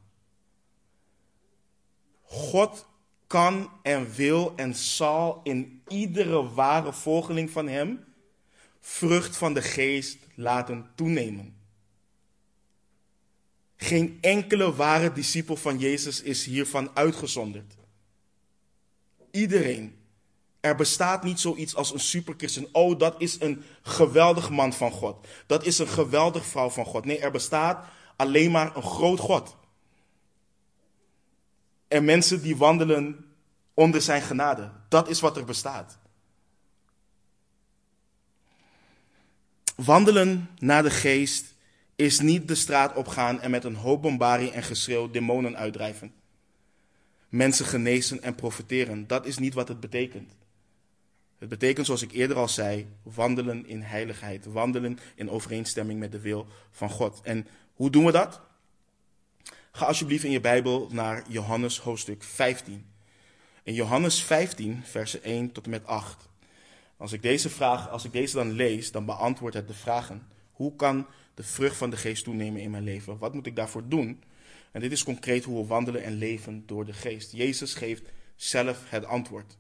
[2.23, 2.87] God
[3.27, 8.05] kan en wil en zal in iedere ware volgeling van Hem
[8.81, 11.58] vrucht van de geest laten toenemen.
[13.81, 17.75] Geen enkele ware discipel van Jezus is hiervan uitgezonderd.
[19.31, 19.97] Iedereen.
[20.61, 22.69] Er bestaat niet zoiets als een superchristen.
[22.73, 25.27] Oh, dat is een geweldig man van God.
[25.47, 27.05] Dat is een geweldig vrouw van God.
[27.05, 29.57] Nee, er bestaat alleen maar een groot God.
[31.89, 33.35] En mensen die wandelen
[33.75, 34.73] onder zijn genade.
[34.89, 35.99] Dat is wat er bestaat.
[39.77, 41.55] Wandelen naar de geest
[41.99, 46.13] is niet de straat opgaan en met een hoop bombarie en geschreeuw demonen uitdrijven.
[47.29, 49.07] Mensen genezen en profiteren.
[49.07, 50.33] Dat is niet wat het betekent.
[51.39, 54.45] Het betekent, zoals ik eerder al zei, wandelen in heiligheid.
[54.45, 57.21] Wandelen in overeenstemming met de wil van God.
[57.23, 58.41] En hoe doen we dat?
[59.73, 62.87] Ga alsjeblieft in je Bijbel naar Johannes hoofdstuk 15.
[63.63, 66.29] In Johannes 15, versen 1 tot en met 8.
[66.97, 70.27] Als ik deze vraag, als ik deze dan lees, dan beantwoordt het de vragen.
[70.53, 71.07] Hoe kan
[71.39, 73.19] de vrucht van de geest toenemen in mijn leven?
[73.19, 74.23] Wat moet ik daarvoor doen?
[74.73, 77.33] En dit is concreet hoe we wandelen en leven door de geest.
[77.33, 78.03] Jezus geeft
[78.37, 79.59] zelf het antwoord.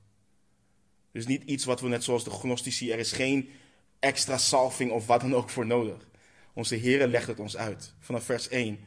[1.13, 3.51] Dus niet iets wat we net zoals de gnostici, er is geen
[3.99, 6.09] extra salving of wat dan ook voor nodig.
[6.53, 7.95] Onze Heer legt het ons uit.
[7.99, 8.79] Vanaf vers 1.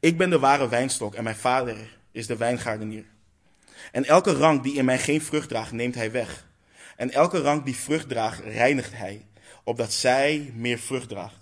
[0.00, 3.04] Ik ben de ware wijnstok en mijn vader is de wijngaardenier.
[3.92, 6.46] En elke rank die in mij geen vrucht draagt, neemt hij weg.
[6.96, 9.26] En elke rank die vrucht draagt, reinigt hij,
[9.64, 11.41] opdat zij meer vrucht draagt.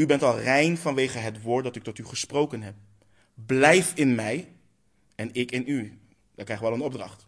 [0.00, 2.74] U bent al rein vanwege het woord dat ik tot u gesproken heb.
[3.34, 4.48] Blijf in mij
[5.14, 5.98] en ik in u.
[6.34, 7.26] Dan krijgen we wel een opdracht.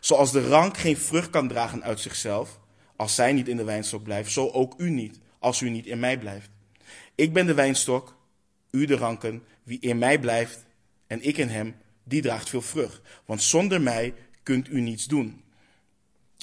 [0.00, 2.60] Zoals de rank geen vrucht kan dragen uit zichzelf,
[2.96, 5.98] als zij niet in de wijnstok blijft, zo ook u niet, als u niet in
[5.98, 6.50] mij blijft.
[7.14, 8.16] Ik ben de wijnstok,
[8.70, 10.64] u de ranken, wie in mij blijft
[11.06, 13.00] en ik in hem, die draagt veel vrucht.
[13.24, 15.42] Want zonder mij kunt u niets doen.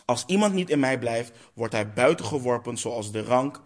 [0.06, 3.62] Als iemand niet in mij blijft, wordt hij buiten geworpen zoals de rank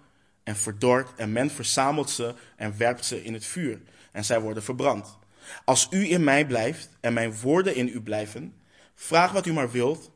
[0.45, 3.81] en verdord en men verzamelt ze en werpt ze in het vuur
[4.11, 5.17] en zij worden verbrand.
[5.65, 8.53] Als u in mij blijft en mijn woorden in u blijven,
[8.95, 10.11] vraag wat u maar wilt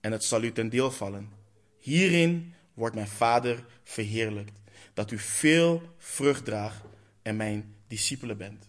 [0.00, 1.32] en het zal u ten deel vallen.
[1.78, 4.60] Hierin wordt mijn Vader verheerlijkt,
[4.94, 6.80] dat u veel vrucht draagt
[7.22, 8.68] en mijn discipelen bent.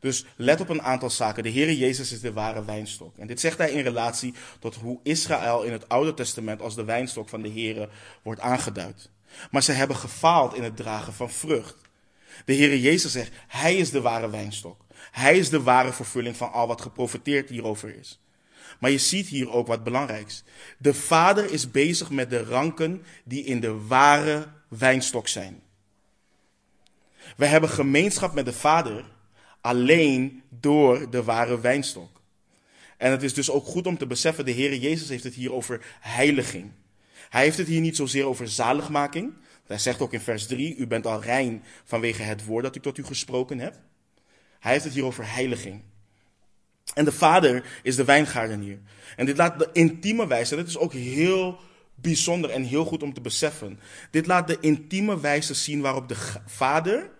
[0.00, 1.42] Dus let op een aantal zaken.
[1.42, 3.18] De Heere Jezus is de ware wijnstok.
[3.18, 6.84] En dit zegt hij in relatie tot hoe Israël in het Oude Testament als de
[6.84, 7.88] wijnstok van de Heere
[8.22, 9.10] wordt aangeduid.
[9.50, 11.76] Maar ze hebben gefaald in het dragen van vrucht.
[12.44, 14.84] De Heere Jezus zegt, Hij is de ware wijnstok.
[15.10, 18.20] Hij is de ware vervulling van al wat geprofiteerd hierover is.
[18.80, 20.44] Maar je ziet hier ook wat belangrijks.
[20.78, 25.62] De Vader is bezig met de ranken die in de ware wijnstok zijn.
[27.36, 29.04] We hebben gemeenschap met de Vader
[29.60, 32.20] alleen door de ware wijnstok.
[32.96, 35.52] En het is dus ook goed om te beseffen, de Heer Jezus heeft het hier
[35.52, 36.72] over heiliging.
[37.28, 39.32] Hij heeft het hier niet zozeer over zaligmaking.
[39.66, 42.82] Hij zegt ook in vers 3, u bent al rein vanwege het woord dat ik
[42.82, 43.74] tot u gesproken heb.
[44.58, 45.82] Hij heeft het hier over heiliging.
[46.94, 48.78] En de vader is de wijngaardenier.
[49.16, 51.58] En dit laat de intieme wijze, dit is ook heel
[51.94, 53.80] bijzonder en heel goed om te beseffen.
[54.10, 56.16] Dit laat de intieme wijze zien waarop de
[56.46, 57.10] vader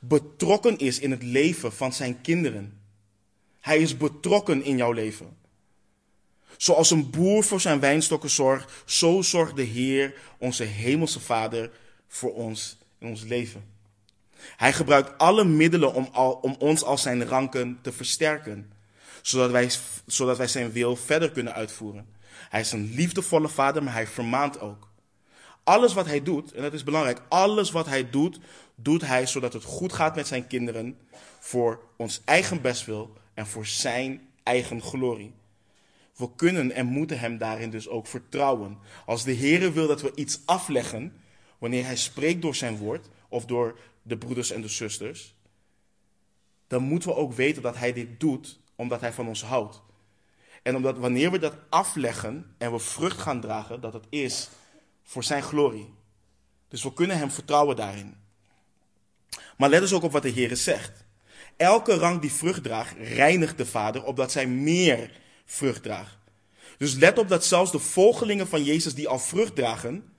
[0.00, 2.80] betrokken is in het leven van zijn kinderen.
[3.60, 5.36] Hij is betrokken in jouw leven.
[6.56, 11.70] Zoals een boer voor zijn wijnstokken zorgt, zo zorgt de Heer, onze hemelse Vader,
[12.08, 13.64] voor ons in ons leven.
[14.56, 16.08] Hij gebruikt alle middelen om,
[16.40, 18.72] om ons als zijn ranken te versterken,
[19.22, 19.70] zodat wij,
[20.06, 22.06] zodat wij zijn wil verder kunnen uitvoeren.
[22.48, 24.88] Hij is een liefdevolle vader, maar hij vermaant ook.
[25.64, 28.38] Alles wat hij doet, en dat is belangrijk, alles wat hij doet,
[28.74, 30.98] doet hij zodat het goed gaat met zijn kinderen
[31.38, 35.34] voor ons eigen bestwil en voor zijn eigen glorie.
[36.16, 38.78] We kunnen en moeten hem daarin dus ook vertrouwen.
[39.06, 41.20] Als de Heer wil dat we iets afleggen,
[41.58, 45.34] wanneer hij spreekt door zijn woord of door de broeders en de zusters,
[46.66, 49.82] dan moeten we ook weten dat hij dit doet omdat hij van ons houdt.
[50.62, 54.48] En omdat wanneer we dat afleggen en we vrucht gaan dragen, dat het is
[55.02, 55.94] voor zijn glorie.
[56.68, 58.14] Dus we kunnen hem vertrouwen daarin.
[59.56, 61.04] Maar let eens ook op wat de Heer zegt.
[61.56, 66.16] Elke rang die vrucht draagt, reinigt de Vader, opdat zij meer vrucht draagt.
[66.78, 70.12] Dus let op dat zelfs de volgelingen van Jezus die al vrucht dragen,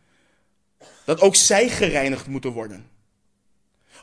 [1.06, 2.90] dat ook zij gereinigd moeten worden.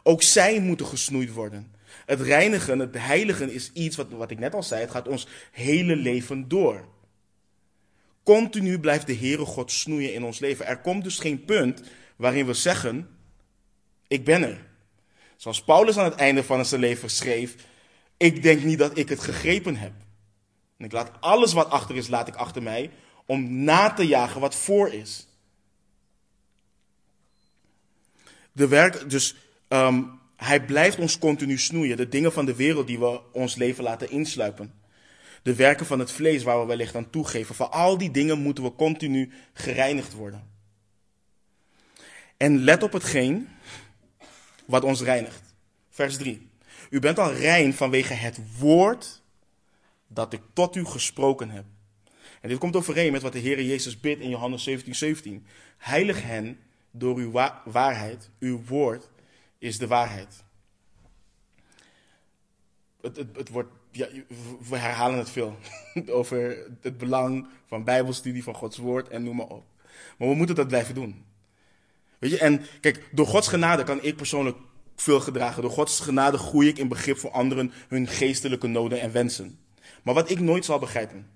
[0.03, 1.75] Ook zij moeten gesnoeid worden.
[2.07, 5.27] Het reinigen, het heiligen is iets wat, wat ik net al zei, het gaat ons
[5.51, 6.89] hele leven door.
[8.23, 10.67] Continu blijft de Heere God snoeien in ons leven.
[10.67, 11.83] Er komt dus geen punt
[12.17, 13.09] waarin we zeggen,
[14.09, 14.67] ik ben er.
[15.37, 17.55] Zoals Paulus aan het einde van zijn leven schreef,
[18.17, 19.93] ik denk niet dat ik het gegrepen heb.
[20.85, 22.91] En ik laat alles wat achter is, laat ik achter mij,
[23.27, 25.27] om na te jagen wat voor is.
[28.53, 29.35] De werk, dus
[29.69, 30.03] ehm,
[30.37, 31.97] hij blijft ons continu snoeien.
[31.97, 34.75] De dingen van de wereld die we ons leven laten insluipen.
[35.43, 37.55] De werken van het vlees waar we wellicht aan toegeven.
[37.55, 40.51] Voor al die dingen moeten we continu gereinigd worden.
[42.37, 43.49] En let op hetgeen
[44.65, 45.55] wat ons reinigt.
[45.91, 46.51] Vers 3.
[46.91, 49.23] U bent al rein vanwege het woord
[50.15, 51.65] dat ik tot u gesproken heb.
[52.41, 55.47] En dit komt overeen met wat de Heer Jezus bidt in Johannes 17, 17.
[55.77, 56.59] Heilig hen
[56.91, 57.31] door uw
[57.65, 58.31] waarheid.
[58.39, 59.11] Uw woord
[59.59, 60.45] is de waarheid.
[63.01, 64.09] Het, het, wordt, ja,
[64.69, 65.57] we herhalen het veel
[66.11, 69.65] over het belang van Bijbelstudie, van Gods woord en noem maar op.
[70.19, 71.25] Maar we moeten dat blijven doen.
[72.19, 74.57] Weet je, en kijk, door Gods genade kan ik persoonlijk
[74.97, 75.63] veel gedragen.
[75.63, 79.59] Door Gods genade groei ik in begrip voor anderen hun geestelijke noden en wensen.
[80.05, 81.31] Maar wat ik nooit zal begrijpen.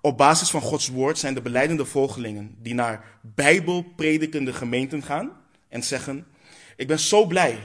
[0.00, 5.32] Op basis van Gods woord zijn de beleidende volgelingen die naar bijbelpredikende gemeenten gaan
[5.68, 6.26] en zeggen:
[6.76, 7.58] Ik ben zo blij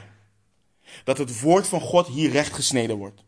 [1.04, 3.24] dat het woord van God hier recht gesneden wordt.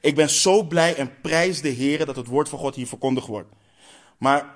[0.00, 3.26] Ik ben zo blij en prijs de Heer dat het woord van God hier verkondigd
[3.26, 3.54] wordt.
[4.18, 4.54] Maar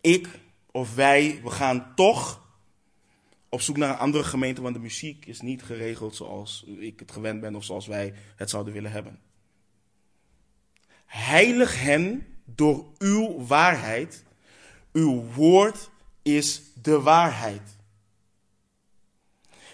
[0.00, 0.28] ik
[0.70, 2.40] of wij, we gaan toch
[3.48, 7.12] op zoek naar een andere gemeente, want de muziek is niet geregeld zoals ik het
[7.12, 9.20] gewend ben of zoals wij het zouden willen hebben.
[11.12, 14.24] Heilig hen door uw waarheid.
[14.92, 15.90] Uw woord
[16.22, 17.62] is de waarheid.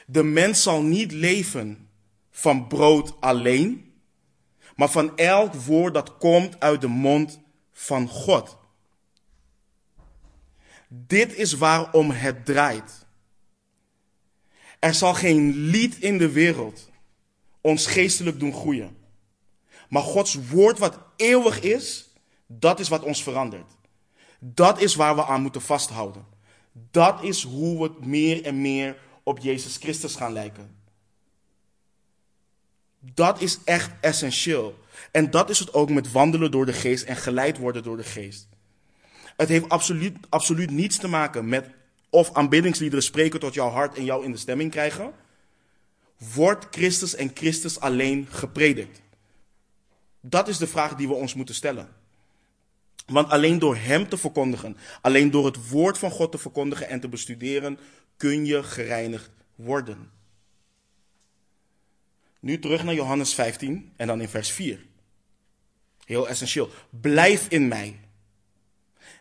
[0.07, 1.89] De mens zal niet leven
[2.31, 3.95] van brood alleen,
[4.77, 7.41] maar van elk woord dat komt uit de mond
[7.73, 8.59] van God.
[10.89, 13.07] Dit is waarom het draait.
[14.79, 16.91] Er zal geen lied in de wereld
[17.61, 18.98] ons geestelijk doen groeien.
[19.89, 22.09] Maar Gods woord wat eeuwig is,
[22.47, 23.77] dat is wat ons verandert.
[24.39, 26.27] Dat is waar we aan moeten vasthouden.
[26.91, 30.77] Dat is hoe we meer en meer op Jezus Christus gaan lijken.
[33.01, 34.79] Dat is echt essentieel.
[35.11, 38.05] En dat is het ook met wandelen door de geest en geleid worden door de
[38.05, 38.49] geest.
[39.37, 41.71] Het heeft absoluut, absoluut niets te maken met
[42.11, 45.13] of aanbiddingsliederen spreken tot jouw hart en jou in de stemming krijgen.
[46.35, 49.01] Wordt Christus en Christus alleen gepredikt?
[50.21, 51.89] Dat is de vraag die we ons moeten stellen.
[53.07, 57.01] Want alleen door Hem te verkondigen, alleen door het woord van God te verkondigen en
[57.01, 57.79] te bestuderen,
[58.17, 60.11] kun je gereinigd worden.
[62.41, 64.87] Nu terug naar Johannes 15 en dan in vers 4.
[66.05, 66.71] Heel essentieel.
[66.91, 68.01] Blijf in mij.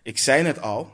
[0.04, 0.92] Ik zei net al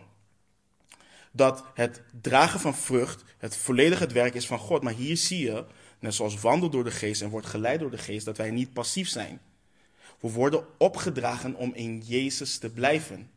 [1.31, 4.83] dat het dragen van vrucht het volledig het werk is van God.
[4.83, 5.65] Maar hier zie je,
[5.99, 8.73] net zoals wandel door de geest en wordt geleid door de geest, dat wij niet
[8.73, 9.41] passief zijn.
[10.23, 13.29] We worden opgedragen om in Jezus te blijven.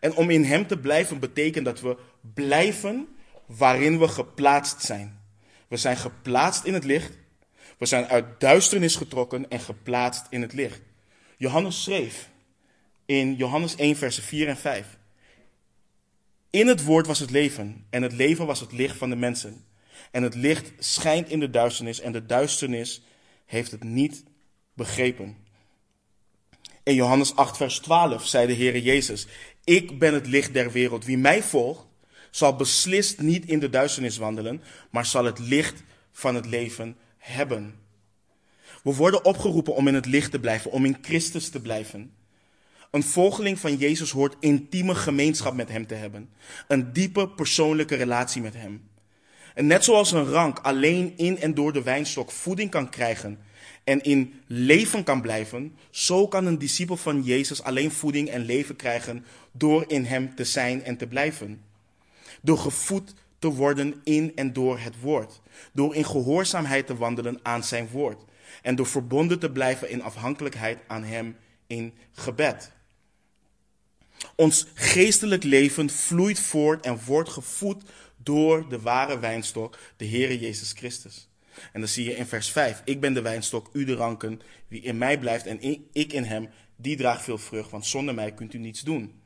[0.00, 1.96] En om in Hem te blijven betekent dat we
[2.34, 3.08] blijven
[3.46, 5.20] waarin we geplaatst zijn.
[5.68, 7.12] We zijn geplaatst in het licht.
[7.78, 10.80] We zijn uit duisternis getrokken en geplaatst in het licht.
[11.36, 12.30] Johannes schreef
[13.06, 14.98] in Johannes 1, versen 4 en 5.
[16.50, 19.64] In het woord was het leven en het leven was het licht van de mensen.
[20.10, 23.02] En het licht schijnt in de duisternis en de duisternis
[23.46, 24.24] heeft het niet
[24.74, 25.45] begrepen.
[26.86, 29.26] In Johannes 8, vers 12 zei de Heer Jezus:
[29.64, 31.04] Ik ben het licht der wereld.
[31.04, 31.86] Wie mij volgt,
[32.30, 35.82] zal beslist niet in de duisternis wandelen, maar zal het licht
[36.12, 37.74] van het leven hebben.
[38.82, 42.12] We worden opgeroepen om in het licht te blijven, om in Christus te blijven.
[42.90, 46.30] Een volgeling van Jezus hoort intieme gemeenschap met Hem te hebben.
[46.68, 48.88] Een diepe persoonlijke relatie met Hem.
[49.54, 53.38] En net zoals een rank alleen in en door de wijnstok voeding kan krijgen
[53.84, 58.76] en in leven kan blijven, zo kan een discipel van Jezus alleen voeding en leven
[58.76, 61.62] krijgen door in Hem te zijn en te blijven.
[62.42, 65.40] Door gevoed te worden in en door het woord.
[65.72, 68.24] Door in gehoorzaamheid te wandelen aan Zijn woord.
[68.62, 71.36] En door verbonden te blijven in afhankelijkheid aan Hem
[71.66, 72.72] in gebed.
[74.34, 77.82] Ons geestelijk leven vloeit voort en wordt gevoed
[78.16, 81.28] door de ware wijnstok, de Heere Jezus Christus.
[81.72, 84.80] En dan zie je in vers 5, ik ben de wijnstok, u de ranken, wie
[84.80, 88.54] in mij blijft en ik in hem, die draagt veel vrucht, want zonder mij kunt
[88.54, 89.20] u niets doen.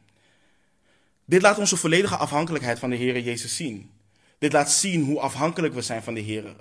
[1.25, 3.91] Dit laat onze volledige afhankelijkheid van de Heere Jezus zien.
[4.39, 6.57] Dit laat zien hoe afhankelijk we zijn van de Heere,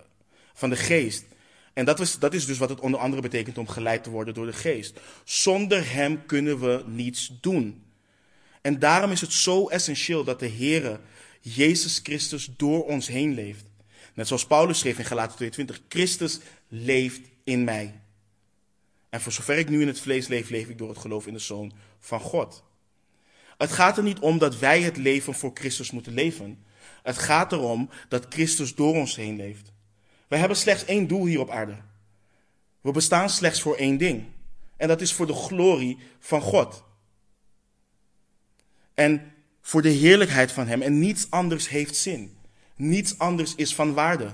[0.54, 1.26] van de Geest.
[1.74, 4.34] En dat is, dat is dus wat het onder andere betekent om geleid te worden
[4.34, 5.00] door de Geest.
[5.24, 7.84] Zonder Hem kunnen we niets doen.
[8.62, 11.00] En daarom is het zo essentieel dat de Heere
[11.42, 13.66] Jezus Christus door ons heen leeft.
[14.20, 18.02] Net zoals Paulus schreef in Galaten 22, Christus leeft in mij.
[19.10, 21.34] En voor zover ik nu in het vlees leef, leef ik door het geloof in
[21.34, 22.64] de Zoon van God.
[23.58, 26.66] Het gaat er niet om dat wij het leven voor Christus moeten leven.
[27.04, 29.72] Het gaat erom dat Christus door ons heen leeft.
[30.28, 31.78] Wij hebben slechts één doel hier op aarde.
[32.82, 34.26] We bestaan slechts voor één ding.
[34.78, 36.84] En dat is voor de glorie van God.
[38.94, 40.82] En voor de heerlijkheid van Hem.
[40.82, 42.38] En niets anders heeft zin.
[42.80, 44.34] Niets anders is van waarde.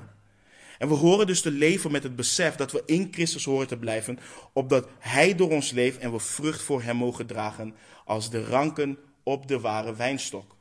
[0.78, 3.78] En we horen dus te leven met het besef dat we in Christus horen te
[3.78, 4.20] blijven,
[4.54, 7.76] opdat Hij door ons leeft en we vrucht voor Hem mogen dragen
[8.06, 10.56] als de ranken op de ware wijnstok.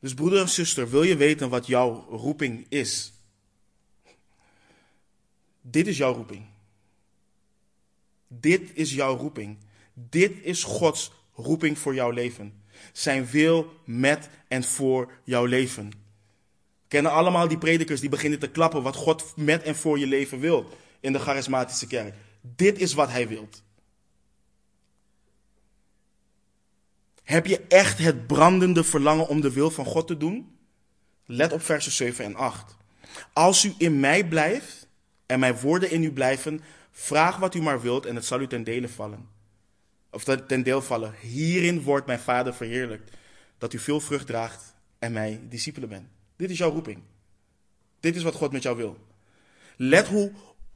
[0.00, 3.12] Dus broeder en zuster, wil je weten wat jouw roeping is?
[5.60, 6.46] Dit is jouw roeping.
[8.28, 9.58] Dit is jouw roeping.
[9.94, 12.62] Dit is Gods roeping voor jouw leven.
[12.92, 15.88] Zijn wil met en voor jouw leven.
[15.88, 20.06] We kennen allemaal die predikers die beginnen te klappen wat God met en voor je
[20.06, 20.70] leven wil
[21.00, 22.14] in de charismatische kerk.
[22.40, 23.62] Dit is wat hij wilt.
[27.22, 30.56] Heb je echt het brandende verlangen om de wil van God te doen?
[31.26, 32.76] Let op versen 7 en 8.
[33.32, 34.86] Als u in mij blijft
[35.26, 36.60] en mijn woorden in u blijven,
[36.90, 39.33] vraag wat u maar wilt en het zal u ten dele vallen
[40.14, 41.14] of ten deel vallen.
[41.20, 43.10] Hierin wordt mijn Vader verheerlijkt,
[43.58, 46.08] dat u veel vrucht draagt en mij discipelen bent.
[46.36, 46.98] Dit is jouw roeping.
[48.00, 48.96] Dit is wat God met jou wil.
[49.76, 50.32] Let, hoe,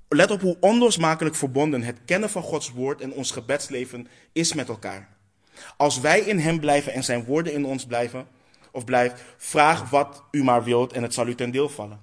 [0.09, 4.69] let op hoe onlosmakelijk verbonden het kennen van Gods woord en ons gebedsleven is met
[4.69, 5.17] elkaar.
[5.77, 8.27] Als wij in Hem blijven en Zijn woorden in ons blijven,
[8.73, 12.01] of blijft, vraag wat u maar wilt en het zal u ten deel vallen.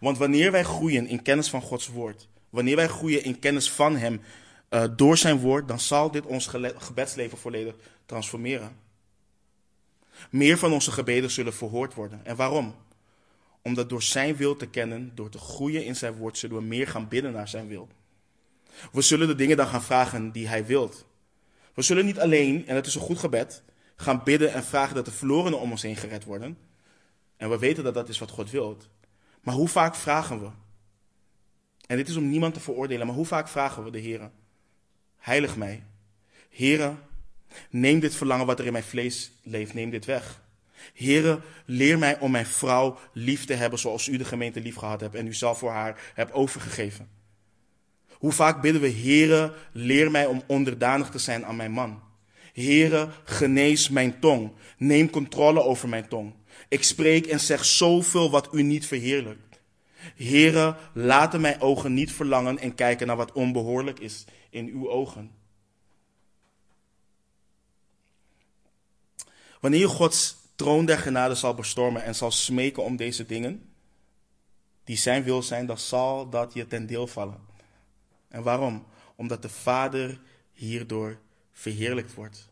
[0.00, 3.96] Want wanneer wij groeien in kennis van Gods woord, wanneer wij groeien in kennis van
[3.96, 4.20] Hem,
[4.70, 6.46] uh, door zijn woord, dan zal dit ons
[6.76, 7.74] gebedsleven volledig
[8.06, 8.76] transformeren.
[10.30, 12.20] Meer van onze gebeden zullen verhoord worden.
[12.24, 12.74] En waarom?
[13.62, 16.88] Omdat door zijn wil te kennen, door te groeien in zijn woord, zullen we meer
[16.88, 17.88] gaan bidden naar zijn wil.
[18.92, 21.04] We zullen de dingen dan gaan vragen die hij wilt.
[21.74, 23.62] We zullen niet alleen, en dat is een goed gebed,
[23.96, 26.58] gaan bidden en vragen dat de verlorenen om ons heen gered worden.
[27.36, 28.88] En we weten dat dat is wat God wilt.
[29.40, 30.48] Maar hoe vaak vragen we?
[31.86, 34.30] En dit is om niemand te veroordelen, maar hoe vaak vragen we de Heer?
[35.26, 35.82] Heilig mij.
[36.50, 36.98] Heren,
[37.70, 40.42] neem dit verlangen wat er in mijn vlees leeft, neem dit weg.
[40.94, 45.00] Heren, leer mij om mijn vrouw lief te hebben zoals u de gemeente lief gehad
[45.00, 47.08] hebt en u zelf voor haar hebt overgegeven.
[48.12, 52.02] Hoe vaak bidden we, Heren, leer mij om onderdanig te zijn aan mijn man.
[52.52, 54.52] Heren, genees mijn tong.
[54.78, 56.34] Neem controle over mijn tong.
[56.68, 59.45] Ik spreek en zeg zoveel wat u niet verheerlijkt.
[60.14, 65.30] Heren, laten mijn ogen niet verlangen en kijken naar wat onbehoorlijk is in uw ogen.
[69.60, 73.72] Wanneer je Gods troon der genade zal bestormen en zal smeken om deze dingen,
[74.84, 77.40] die zijn wil zijn, dan zal dat je ten deel vallen.
[78.28, 78.86] En waarom?
[79.16, 80.20] Omdat de Vader
[80.52, 81.18] hierdoor
[81.52, 82.48] verheerlijkt wordt.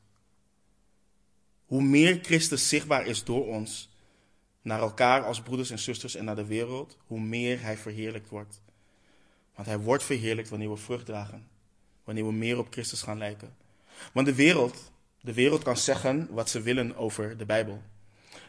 [1.64, 3.88] Hoe meer Christus zichtbaar is door ons,
[4.64, 8.62] naar elkaar als broeders en zusters en naar de wereld, hoe meer Hij verheerlijkt wordt.
[9.54, 11.46] Want Hij wordt verheerlijkt wanneer we vrucht dragen.
[12.04, 13.56] Wanneer we meer op Christus gaan lijken.
[14.12, 17.82] Want de wereld, de wereld kan zeggen wat ze willen over de Bijbel.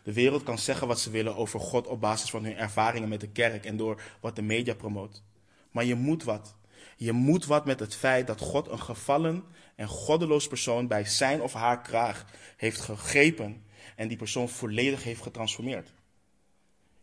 [0.03, 3.19] De wereld kan zeggen wat ze willen over God op basis van hun ervaringen met
[3.19, 5.23] de kerk en door wat de media promoot.
[5.71, 6.55] Maar je moet wat.
[6.97, 9.43] Je moet wat met het feit dat God een gevallen
[9.75, 12.25] en goddeloos persoon bij zijn of haar kraag
[12.57, 13.63] heeft gegrepen
[13.95, 15.93] en die persoon volledig heeft getransformeerd.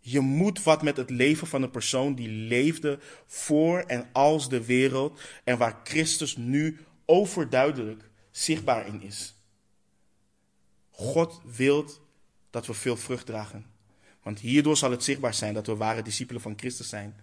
[0.05, 4.65] Je moet wat met het leven van een persoon die leefde voor en als de
[4.65, 9.35] wereld en waar Christus nu overduidelijk zichtbaar in is.
[10.91, 11.91] God wil
[12.51, 13.67] dat we veel vrucht dragen.
[14.23, 17.17] Want hierdoor zal het zichtbaar zijn dat we ware discipelen van Christus zijn.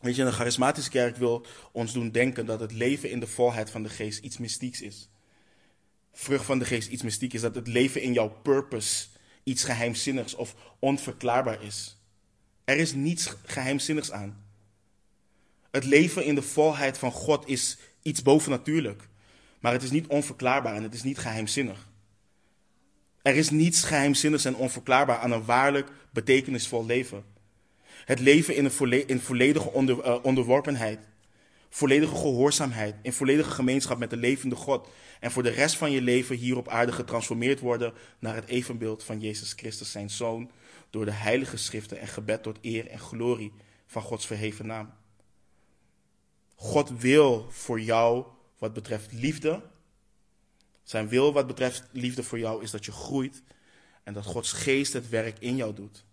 [0.00, 3.70] Weet je, een charismatische kerk wil ons doen denken dat het leven in de volheid
[3.70, 5.08] van de geest iets mystieks is.
[6.12, 7.40] Vrucht van de geest iets mystiek is.
[7.40, 9.06] Dat het leven in jouw purpose
[9.42, 11.96] iets geheimzinnigs of onverklaarbaar is.
[12.64, 14.44] Er is niets geheimzinnigs aan.
[15.70, 19.08] Het leven in de volheid van God is iets bovennatuurlijk.
[19.60, 21.88] Maar het is niet onverklaarbaar en het is niet geheimzinnig.
[23.22, 27.24] Er is niets geheimzinnigs en onverklaarbaar aan een waarlijk betekenisvol leven.
[28.04, 30.98] Het leven in, een in volledige uh, onderworpenheid,
[31.70, 34.88] volledige gehoorzaamheid, in volledige gemeenschap met de levende God.
[35.20, 39.04] En voor de rest van je leven hier op aarde getransformeerd worden naar het evenbeeld
[39.04, 40.50] van Jezus Christus, zijn Zoon,
[40.90, 43.52] door de heilige schriften en gebed tot eer en glorie
[43.86, 44.92] van Gods verheven naam.
[46.54, 48.24] God wil voor jou
[48.58, 49.62] wat betreft liefde.
[50.82, 53.42] Zijn wil wat betreft liefde voor jou is dat je groeit
[54.02, 56.04] en dat Gods geest het werk in jou doet.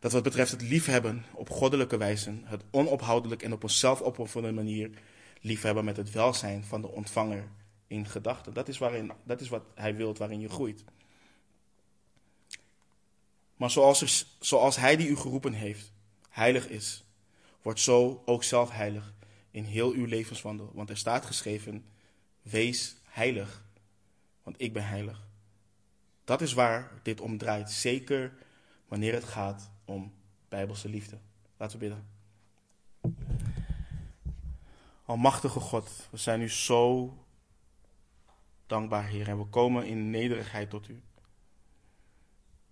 [0.00, 4.90] Dat wat betreft het liefhebben op goddelijke wijze, het onophoudelijk en op een zelfopofferende manier
[5.40, 7.48] liefhebben met het welzijn van de ontvanger
[7.86, 8.54] in gedachten.
[8.54, 10.84] Dat is, waarin, dat is wat hij wil, waarin je groeit.
[13.56, 15.92] Maar zoals, zoals hij die u geroepen heeft,
[16.28, 17.04] heilig is,
[17.62, 19.14] wordt zo ook zelf heilig
[19.50, 20.70] in heel uw levenswandel.
[20.74, 21.84] Want er staat geschreven:
[22.42, 23.64] Wees heilig,
[24.42, 25.26] want ik ben heilig.
[26.24, 28.32] Dat is waar dit om draait, zeker
[28.88, 30.12] wanneer het gaat om
[30.48, 31.18] bijbelse liefde.
[31.56, 32.14] Laten we bidden.
[35.04, 37.14] Almachtige God, we zijn u zo
[38.66, 41.02] dankbaar, Heer, en we komen in nederigheid tot u.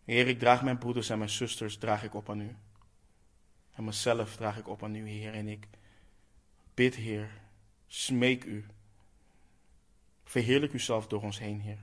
[0.04, 2.56] Heer, ik draag mijn broeders en mijn zusters draag ik op aan u.
[3.72, 5.68] En mezelf draag ik op aan u, Heer, en ik
[6.74, 7.30] bid, Heer,
[7.86, 8.66] smeek u.
[10.24, 11.78] Verheerlijk uzelf door ons heen, Heer.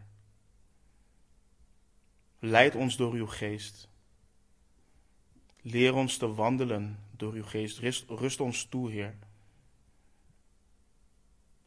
[2.39, 3.89] Leid ons door uw geest.
[5.61, 7.79] Leer ons te wandelen door uw geest.
[8.07, 9.15] Rust, ons toe, Heer.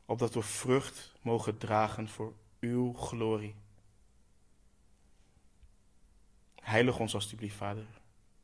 [0.05, 3.55] Opdat we vrucht mogen dragen voor uw glorie.
[6.61, 7.87] Heilig ons alstublieft, Vader.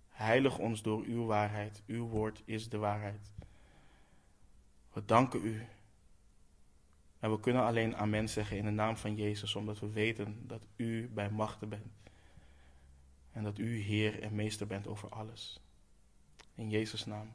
[0.09, 1.83] Heilig ons door uw waarheid.
[1.87, 3.31] Uw woord is de waarheid.
[4.93, 5.67] We danken u.
[7.19, 10.63] En we kunnen alleen amen zeggen in de naam van Jezus, omdat we weten dat
[10.77, 12.10] u bij machten bent.
[13.33, 15.61] En dat u Heer en Meester bent over alles.
[16.55, 17.33] In Jezus' naam.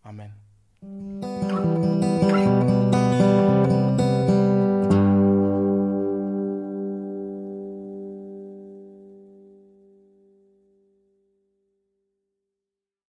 [0.00, 2.08] Amen.